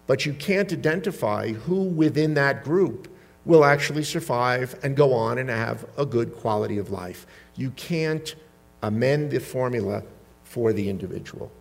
[0.08, 3.08] but you can't identify who within that group
[3.46, 7.26] will actually survive and go on and have a good quality of life.
[7.56, 8.36] You can't
[8.82, 10.04] amend the formula
[10.44, 11.52] for the individual.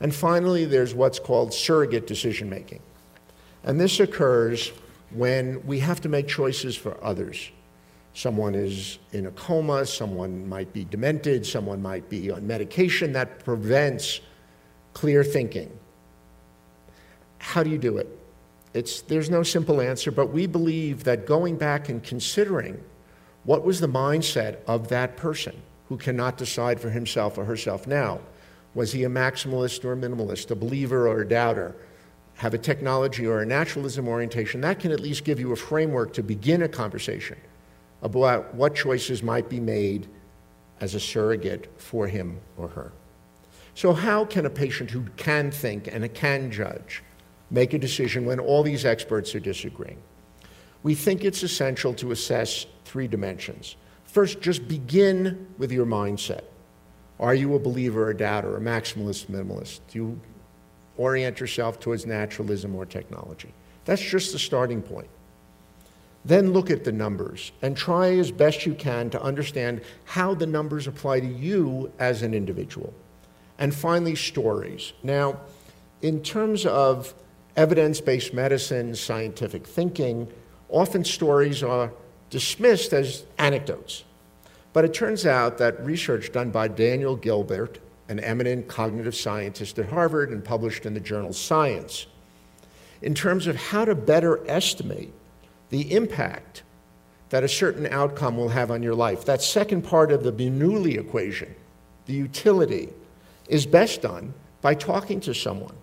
[0.00, 2.80] And finally, there's what's called surrogate decision making.
[3.64, 4.72] And this occurs
[5.10, 7.50] when we have to make choices for others.
[8.14, 13.44] Someone is in a coma, someone might be demented, someone might be on medication that
[13.44, 14.20] prevents
[14.92, 15.70] clear thinking.
[17.38, 18.08] How do you do it?
[18.74, 22.82] It's, there's no simple answer, but we believe that going back and considering
[23.44, 28.20] what was the mindset of that person who cannot decide for himself or herself now,
[28.74, 31.74] was he a maximalist or a minimalist, a believer or a doubter,
[32.34, 34.60] have a technology or a naturalism orientation?
[34.60, 37.38] That can at least give you a framework to begin a conversation
[38.02, 40.08] about what choices might be made
[40.80, 42.92] as a surrogate for him or her.
[43.74, 47.02] So, how can a patient who can think and can judge
[47.50, 49.98] make a decision when all these experts are disagreeing?
[50.82, 53.76] We think it's essential to assess three dimensions.
[54.04, 56.44] First, just begin with your mindset.
[57.20, 59.80] Are you a believer, a doubter, a maximalist, minimalist?
[59.88, 60.20] Do you
[60.96, 63.52] orient yourself towards naturalism or technology?
[63.84, 65.08] That's just the starting point.
[66.24, 70.46] Then look at the numbers and try as best you can to understand how the
[70.46, 72.92] numbers apply to you as an individual.
[73.58, 74.92] And finally, stories.
[75.02, 75.40] Now,
[76.02, 77.14] in terms of
[77.56, 80.30] evidence based medicine, scientific thinking,
[80.68, 81.92] often stories are
[82.30, 84.04] dismissed as anecdotes.
[84.72, 89.88] But it turns out that research done by Daniel Gilbert, an eminent cognitive scientist at
[89.88, 92.06] Harvard and published in the journal Science,
[93.02, 95.12] in terms of how to better estimate
[95.70, 96.62] the impact
[97.30, 99.24] that a certain outcome will have on your life.
[99.24, 101.54] That second part of the Bernoulli equation,
[102.06, 102.88] the utility,
[103.48, 105.76] is best done by talking to someone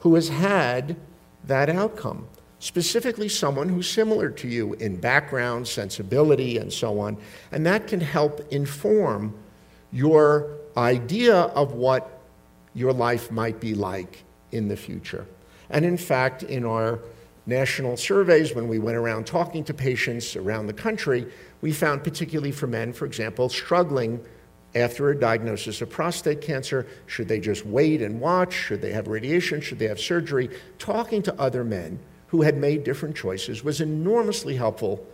[0.00, 0.96] who has had
[1.44, 2.26] that outcome,
[2.58, 7.16] specifically someone who's similar to you in background, sensibility, and so on.
[7.52, 9.34] And that can help inform
[9.92, 12.20] your idea of what
[12.74, 15.26] your life might be like in the future.
[15.70, 17.00] And in fact, in our
[17.46, 21.26] national surveys, when we went around talking to patients around the country,
[21.60, 24.24] we found, particularly for men, for example, struggling
[24.74, 26.86] after a diagnosis of prostate cancer.
[27.06, 28.52] Should they just wait and watch?
[28.52, 29.60] Should they have radiation?
[29.60, 30.50] Should they have surgery?
[30.78, 31.98] Talking to other men
[32.28, 35.06] who had made different choices was enormously helpful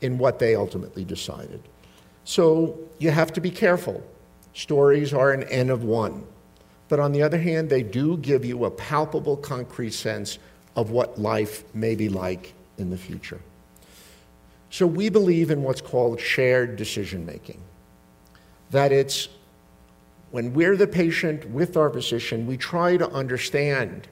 [0.00, 1.62] in what they ultimately decided.
[2.24, 4.02] So you have to be careful.
[4.54, 6.26] Stories are an N of one.
[6.88, 10.38] But on the other hand, they do give you a palpable, concrete sense
[10.76, 13.40] of what life may be like in the future.
[14.70, 17.62] So we believe in what's called shared decision making.
[18.70, 19.28] That it's
[20.30, 24.08] when we're the patient with our physician, we try to understand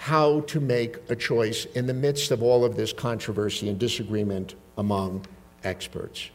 [0.00, 4.54] how to make a choice in the midst of all of this controversy and disagreement
[4.78, 5.26] among
[5.62, 6.30] experts.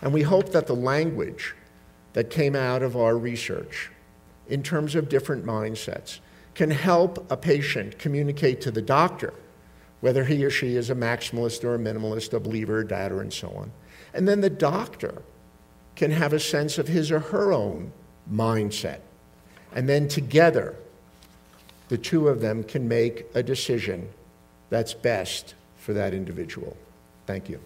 [0.00, 1.54] And we hope that the language
[2.14, 3.90] that came out of our research
[4.48, 6.20] in terms of different mindsets
[6.54, 9.34] can help a patient communicate to the doctor
[10.00, 13.32] whether he or she is a maximalist or a minimalist, a believer, a doubter, and
[13.32, 13.70] so on.
[14.14, 15.22] And then the doctor
[15.96, 17.92] can have a sense of his or her own
[18.32, 19.00] mindset.
[19.74, 20.76] And then together,
[21.92, 24.08] the two of them can make a decision
[24.70, 26.74] that's best for that individual.
[27.26, 27.60] Thank you.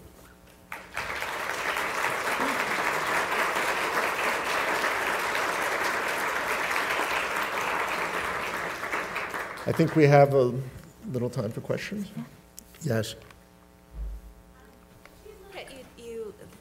[9.64, 10.52] I think we have a
[11.12, 12.08] little time for questions.
[12.82, 13.14] Yes.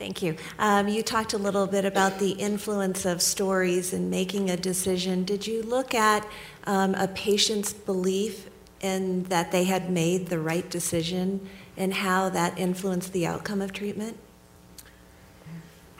[0.05, 0.35] Thank you.
[0.59, 5.23] Um, you talked a little bit about the influence of stories in making a decision.
[5.25, 6.27] Did you look at
[6.67, 8.47] um, a patient's belief
[8.81, 13.73] in that they had made the right decision and how that influenced the outcome of
[13.73, 14.19] treatment?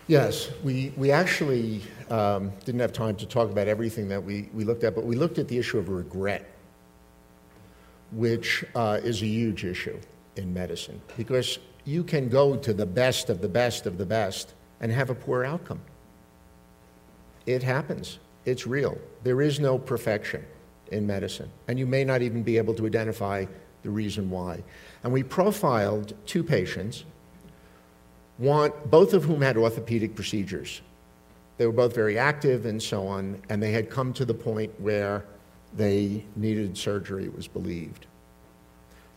[0.06, 1.82] Yes, we, we actually
[2.12, 5.16] um, didn't have time to talk about everything that we, we looked at, but we
[5.16, 6.52] looked at the issue of regret
[8.12, 10.00] which uh, is a huge issue
[10.36, 14.54] in medicine because you can go to the best of the best of the best
[14.82, 15.82] and have a poor outcome.
[17.46, 18.20] It happens.
[18.44, 18.98] It's real.
[19.24, 20.44] There is no perfection
[20.92, 23.46] in medicine, and you may not even be able to identify
[23.84, 24.64] the reason why.
[25.04, 27.06] And we profiled two patients,
[28.38, 30.82] one, both of whom had orthopedic procedures.
[31.58, 34.80] They were both very active and so on, and they had come to the point
[34.80, 35.26] where
[35.76, 38.08] they needed surgery, it was believed.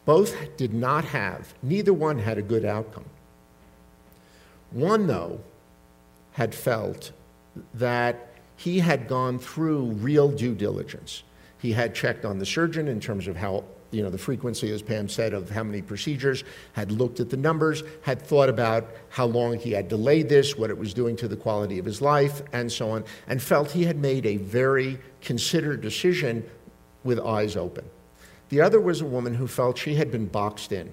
[0.08, 3.04] Both did not have, neither one had a good outcome.
[4.70, 5.40] One, though,
[6.32, 7.12] had felt
[7.74, 11.24] that he had gone through real due diligence.
[11.58, 14.80] He had checked on the surgeon in terms of how, you know, the frequency, as
[14.80, 16.42] Pam said, of how many procedures,
[16.72, 20.70] had looked at the numbers, had thought about how long he had delayed this, what
[20.70, 23.84] it was doing to the quality of his life, and so on, and felt he
[23.84, 26.48] had made a very considered decision
[27.04, 27.84] with eyes open.
[28.48, 30.92] The other was a woman who felt she had been boxed in.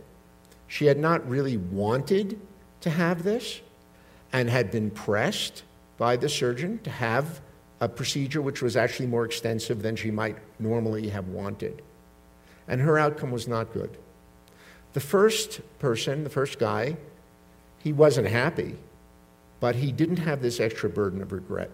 [0.68, 2.40] She had not really wanted
[2.82, 3.62] to have this
[4.34, 5.64] and had been pressed
[5.98, 7.42] by the surgeon to have
[7.80, 11.82] a procedure which was actually more extensive than she might normally have wanted.
[12.68, 13.98] And her outcome was not good.
[14.94, 16.98] The first person, the first guy,
[17.80, 18.76] he wasn't happy,
[19.60, 21.70] but he didn't have this extra burden of regret.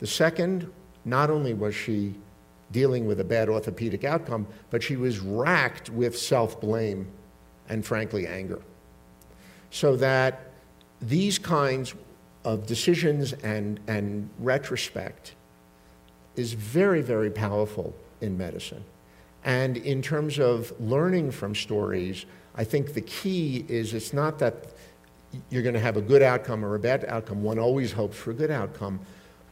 [0.00, 0.70] The second,
[1.04, 2.14] not only was she
[2.70, 7.08] dealing with a bad orthopedic outcome, but she was racked with self blame
[7.68, 8.60] and, frankly, anger.
[9.70, 10.50] So that
[11.00, 11.94] these kinds
[12.44, 15.34] of decisions and, and retrospect
[16.36, 18.84] is very, very powerful in medicine.
[19.44, 24.72] And in terms of learning from stories, I think the key is it's not that
[25.50, 27.42] you're going to have a good outcome or a bad outcome.
[27.42, 29.00] One always hopes for a good outcome,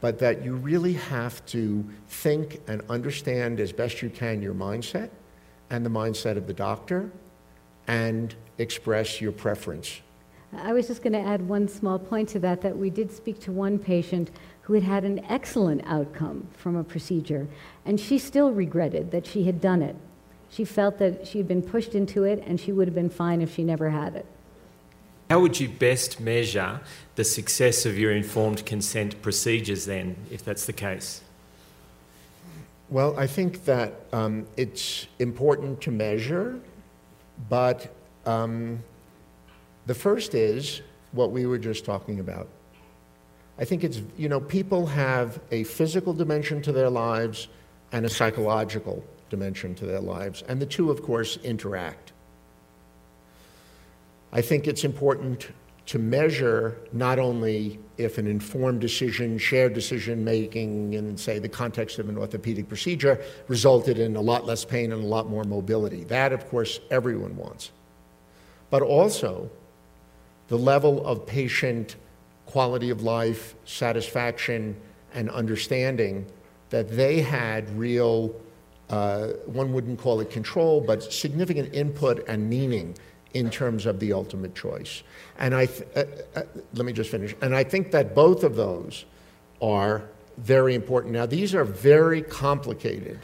[0.01, 5.09] but that you really have to think and understand as best you can your mindset
[5.69, 7.11] and the mindset of the doctor
[7.87, 10.01] and express your preference.
[10.53, 13.39] I was just going to add one small point to that that we did speak
[13.41, 14.31] to one patient
[14.61, 17.47] who had had an excellent outcome from a procedure,
[17.85, 19.95] and she still regretted that she had done it.
[20.49, 23.41] She felt that she had been pushed into it and she would have been fine
[23.41, 24.25] if she never had it.
[25.29, 26.79] How would you best measure
[27.15, 31.21] the success of your informed consent procedures then, if that's the case?
[32.89, 36.57] Well, I think that um, it's important to measure,
[37.49, 37.93] but
[38.25, 38.81] um,
[39.85, 42.47] the first is what we were just talking about.
[43.59, 47.49] I think it's, you know, people have a physical dimension to their lives
[47.91, 52.13] and a psychological dimension to their lives, and the two, of course, interact.
[54.31, 55.47] I think it's important
[55.87, 61.97] to measure not only if an informed decision, shared decision making in, say, the context
[61.97, 66.03] of an orthopedic procedure resulted in a lot less pain and a lot more mobility.
[66.03, 67.71] That, of course, everyone wants.
[68.69, 69.49] But also
[70.49, 71.95] the level of patient
[72.45, 74.75] quality of life, satisfaction,
[75.13, 76.25] and understanding
[76.69, 78.35] that they had real,
[78.89, 82.93] uh, one wouldn't call it control, but significant input and meaning
[83.37, 85.03] in terms of the ultimate choice.
[85.37, 86.03] And I, uh,
[86.35, 86.41] uh,
[86.73, 87.35] let me just finish.
[87.41, 89.05] And I think that both of those
[89.61, 91.13] are very important.
[91.13, 93.19] Now, these are very complicated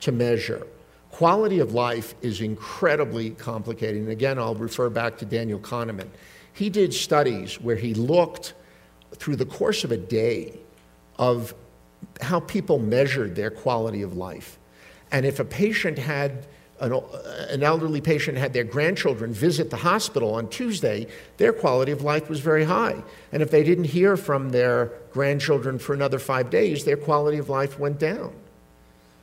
[0.00, 0.66] to measure.
[1.10, 4.00] Quality of life is incredibly complicated.
[4.02, 6.08] And again, I'll refer back to Daniel Kahneman.
[6.54, 8.54] He did studies where he looked
[9.16, 10.58] through the course of a day
[11.18, 11.54] of
[12.22, 14.58] how people measured their quality of life.
[15.12, 16.46] And if a patient had,
[16.80, 16.92] an,
[17.50, 21.06] an, elderly patient had their grandchildren visit the hospital on Tuesday,
[21.36, 23.02] their quality of life was very high.
[23.32, 27.48] And if they didn't hear from their grandchildren for another five days, their quality of
[27.48, 28.32] life went down.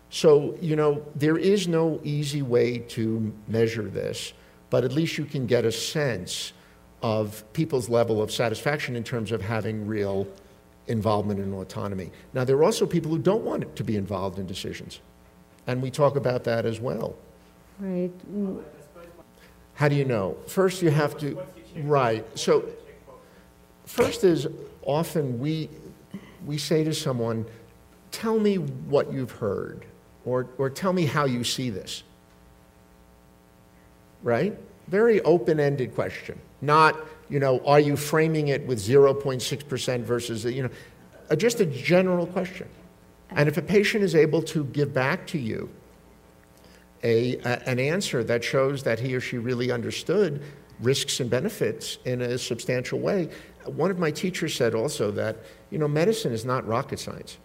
[0.10, 4.34] So, you know, there is no easy way to measure this,
[4.70, 6.54] but at least you can get a sense
[7.02, 10.28] of people's level of satisfaction in terms of having real
[10.88, 12.12] involvement in autonomy.
[12.34, 15.00] Now, there are also people who don't want to be involved in decisions,
[15.68, 17.16] and we talk about that as well.
[17.80, 18.12] Right.
[19.74, 20.38] How do you know?
[20.48, 21.38] First, you have to,
[21.84, 22.26] right.
[22.38, 22.70] So,
[23.86, 24.48] first is
[24.84, 25.70] often we,
[26.46, 27.46] we say to someone,
[28.12, 29.86] Tell me what you've heard,
[30.24, 32.04] or, or tell me how you see this.
[34.24, 34.58] Right?
[34.88, 36.98] Very open ended question not,
[37.30, 40.70] you know, are you framing it with 0.6% versus, you know,
[41.30, 42.68] uh, just a general question.
[43.32, 45.70] And if a patient is able to give back to you
[47.04, 50.42] a, a, an answer that shows that he or she really understood
[50.80, 53.30] risks and benefits in a substantial way,
[53.66, 55.38] one of my teachers said also that,
[55.72, 57.38] you know, medicine is not rocket science.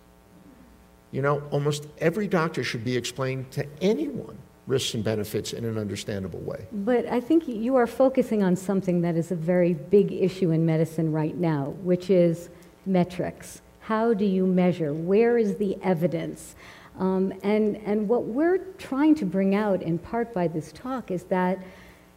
[1.12, 5.76] You know, almost every doctor should be explained to anyone risks and benefits in an
[5.76, 6.66] understandable way.
[6.70, 10.64] But I think you are focusing on something that is a very big issue in
[10.64, 12.50] medicine right now, which is
[12.86, 13.62] metrics.
[13.80, 14.92] How do you measure?
[14.92, 16.54] Where is the evidence?
[17.00, 21.24] Um, and, and what we're trying to bring out, in part by this talk, is
[21.24, 21.58] that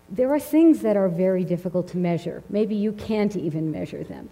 [0.10, 2.44] there are things that are very difficult to measure.
[2.50, 4.30] Maybe you can't even measure them.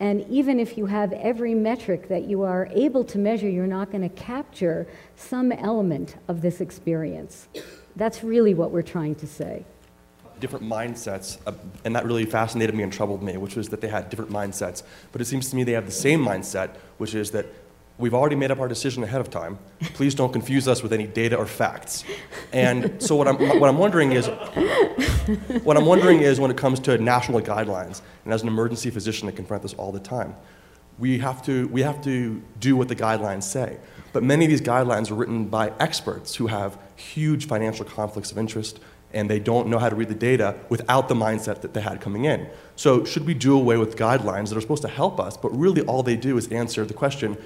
[0.00, 3.92] And even if you have every metric that you are able to measure, you're not
[3.92, 7.48] going to capture some element of this experience.
[7.96, 9.66] That's really what we're trying to say.
[10.40, 11.52] Different mindsets, uh,
[11.84, 14.82] and that really fascinated me and troubled me, which was that they had different mindsets.
[15.12, 17.44] But it seems to me they have the same mindset, which is that
[18.00, 19.58] we've already made up our decision ahead of time.
[19.94, 22.04] Please don't confuse us with any data or facts.
[22.52, 24.26] And so what I'm, what I'm wondering is,
[25.62, 29.28] what I'm wondering is when it comes to national guidelines, and as an emergency physician,
[29.28, 30.34] I confront this all the time.
[30.98, 33.78] We have to, we have to do what the guidelines say.
[34.12, 38.38] But many of these guidelines are written by experts who have huge financial conflicts of
[38.38, 38.80] interest
[39.12, 42.00] and they don't know how to read the data without the mindset that they had
[42.00, 42.48] coming in.
[42.76, 45.82] So, should we do away with guidelines that are supposed to help us, but really
[45.82, 47.36] all they do is answer the question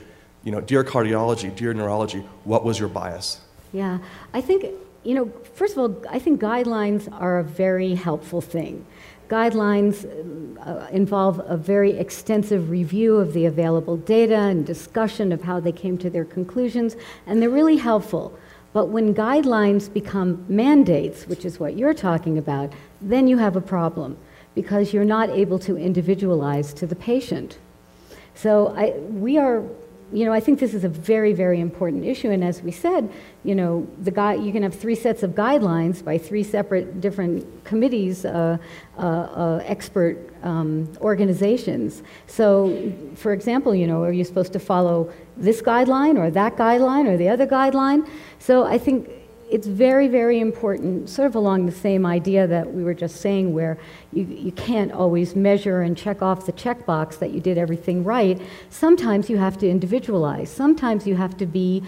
[0.45, 3.41] you know, dear cardiology, dear neurology, what was your bias?
[3.73, 3.99] Yeah,
[4.33, 4.67] I think,
[5.03, 8.85] you know, first of all, I think guidelines are a very helpful thing.
[9.29, 10.05] Guidelines
[10.67, 15.73] uh, involve a very extensive review of the available data and discussion of how they
[15.73, 16.95] came to their conclusions,
[17.27, 18.39] and they're really helpful.
[18.75, 23.61] But when guidelines become mandates, which is what you're talking about, then you have a
[23.63, 24.19] problem
[24.55, 27.59] because you're not able to individualize to the patient.
[28.35, 29.63] So I, we are
[30.15, 32.31] you know, I think this is a very, very important issue.
[32.31, 33.13] And as we said,
[33.43, 37.65] you know, the guy, you can have three sets of guidelines by three separate different
[37.65, 38.59] committees, uh,
[38.97, 42.05] uh, uh, expert um, organizations.
[42.29, 47.09] So, for example, you know, are you supposed to follow this guideline or that guideline
[47.09, 48.09] or the other guideline?
[48.39, 49.11] So I think
[49.51, 53.53] it's very, very important, sort of along the same idea that we were just saying,
[53.53, 53.79] where
[54.13, 58.41] you, you can't always measure and check off the checkbox that you did everything right.
[58.71, 60.51] Sometimes you have to individualize.
[60.51, 61.83] Sometimes you have to be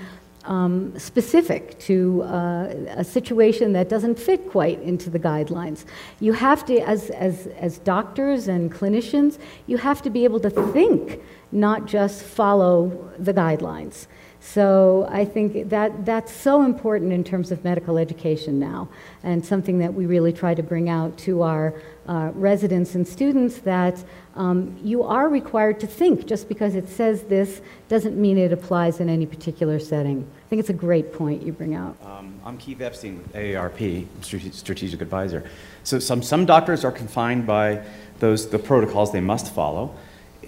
[0.44, 5.84] um, specific to uh, a situation that doesn't fit quite into the guidelines.
[6.20, 10.50] You have to, as, as, as doctors and clinicians, you have to be able to
[10.50, 11.20] think,
[11.52, 14.06] not just follow the guidelines.
[14.52, 18.88] So I think that that's so important in terms of medical education now,
[19.24, 21.74] and something that we really try to bring out to our
[22.06, 24.02] uh, residents and students that
[24.36, 26.26] um, you are required to think.
[26.26, 30.24] Just because it says this doesn't mean it applies in any particular setting.
[30.46, 31.96] I think it's a great point you bring out.
[32.04, 34.06] Um, I'm Keith Epstein with AARP,
[34.54, 35.50] strategic advisor.
[35.82, 37.84] So some, some doctors are confined by
[38.20, 39.92] those the protocols they must follow.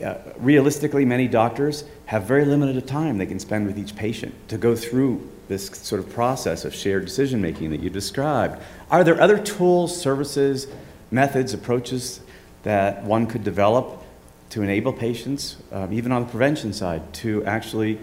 [0.02, 4.56] Uh, realistically, many doctors have very limited time they can spend with each patient to
[4.56, 8.58] go through this sort of process of shared decision making that you described.
[8.90, 10.68] Are there other tools, services,
[11.10, 12.20] methods, approaches
[12.62, 14.02] that one could develop
[14.48, 17.98] to enable patients, um, even on the prevention side, to actually,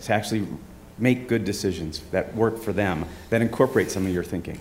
[0.00, 0.44] to actually
[0.98, 4.58] make good decisions that work for them, that incorporate some of your thinking?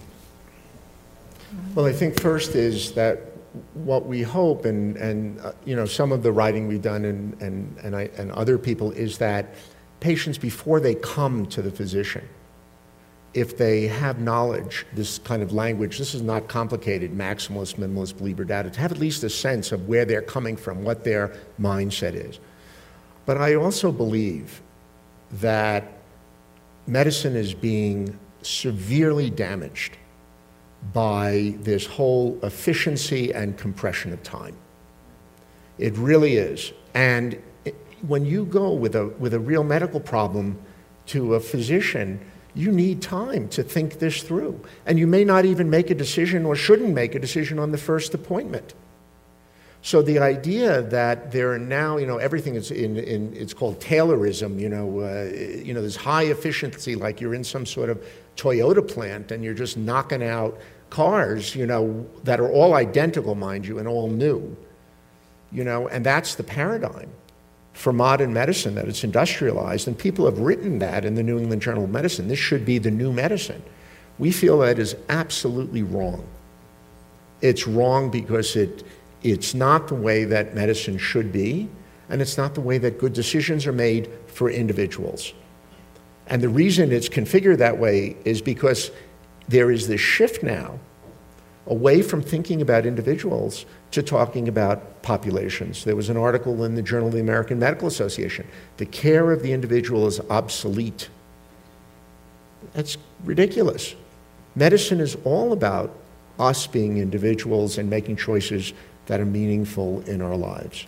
[1.74, 3.27] Well, I think first is that
[3.74, 7.42] what we hope, and, and uh, you know, some of the writing we've done and,
[7.42, 9.56] and, and, I, and other people, is that
[10.00, 12.28] patients, before they come to the physician,
[13.34, 18.44] if they have knowledge, this kind of language, this is not complicated, maximalist, minimalist, believer
[18.44, 22.14] data, to have at least a sense of where they're coming from, what their mindset
[22.14, 22.40] is.
[23.26, 24.62] But I also believe
[25.34, 25.92] that
[26.88, 29.98] medicine is being severely damaged
[30.94, 34.56] by this whole efficiency and compression of time.
[35.78, 36.72] It really is.
[36.94, 37.42] And
[38.08, 40.58] when you go with a, with a real medical problem
[41.08, 42.20] to a physician,
[42.54, 44.60] you need time to think this through.
[44.86, 47.78] And you may not even make a decision or shouldn't make a decision on the
[47.78, 48.74] first appointment.
[49.84, 53.80] So the idea that there are now, you know, everything is in, in it's called
[53.80, 55.32] Taylorism, you know, uh,
[55.64, 58.04] you know, there's high efficiency, like you're in some sort of
[58.36, 60.58] Toyota plant and you're just knocking out
[60.90, 64.56] cars, you know, that are all identical, mind you, and all new.
[65.52, 67.10] You know, and that's the paradigm
[67.74, 69.88] for modern medicine that it's industrialized.
[69.88, 72.28] And people have written that in the New England Journal of Medicine.
[72.28, 73.62] This should be the new medicine.
[74.18, 76.26] We feel that is absolutely wrong.
[77.42, 78.84] It's wrong because it,
[79.22, 81.70] it's not the way that medicine should be,
[82.10, 85.34] and it's not the way that good decisions are made for individuals.
[86.26, 88.92] And the reason it's configured that way is because
[89.48, 90.80] there is this shift now
[91.68, 95.84] away from thinking about individuals to talking about populations.
[95.84, 98.48] There was an article in the Journal of the American Medical Association.
[98.78, 101.10] The care of the individual is obsolete.
[102.74, 103.96] That's ridiculous.
[104.56, 105.96] Medicine is all about
[106.40, 108.74] us being individuals and making choices
[109.08, 110.86] that are meaningful in our lives.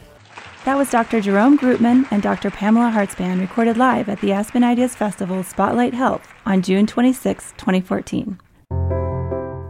[0.65, 1.21] That was Dr.
[1.21, 2.51] Jerome Groopman and Dr.
[2.51, 8.39] Pamela Hartzband recorded live at the Aspen Ideas Festival Spotlight Health on June 26, 2014.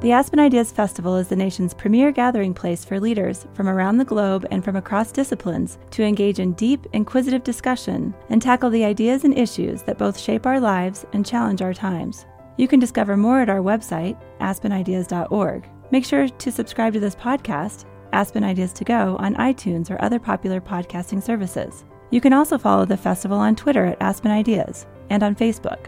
[0.01, 4.05] The Aspen Ideas Festival is the nation's premier gathering place for leaders from around the
[4.05, 9.25] globe and from across disciplines to engage in deep, inquisitive discussion and tackle the ideas
[9.25, 12.25] and issues that both shape our lives and challenge our times.
[12.55, 15.67] You can discover more at our website, aspenideas.org.
[15.91, 17.83] Make sure to subscribe to this podcast,
[18.13, 21.83] Aspen Ideas to Go, on iTunes or other popular podcasting services.
[22.09, 25.87] You can also follow the festival on Twitter at Aspen Ideas and on Facebook.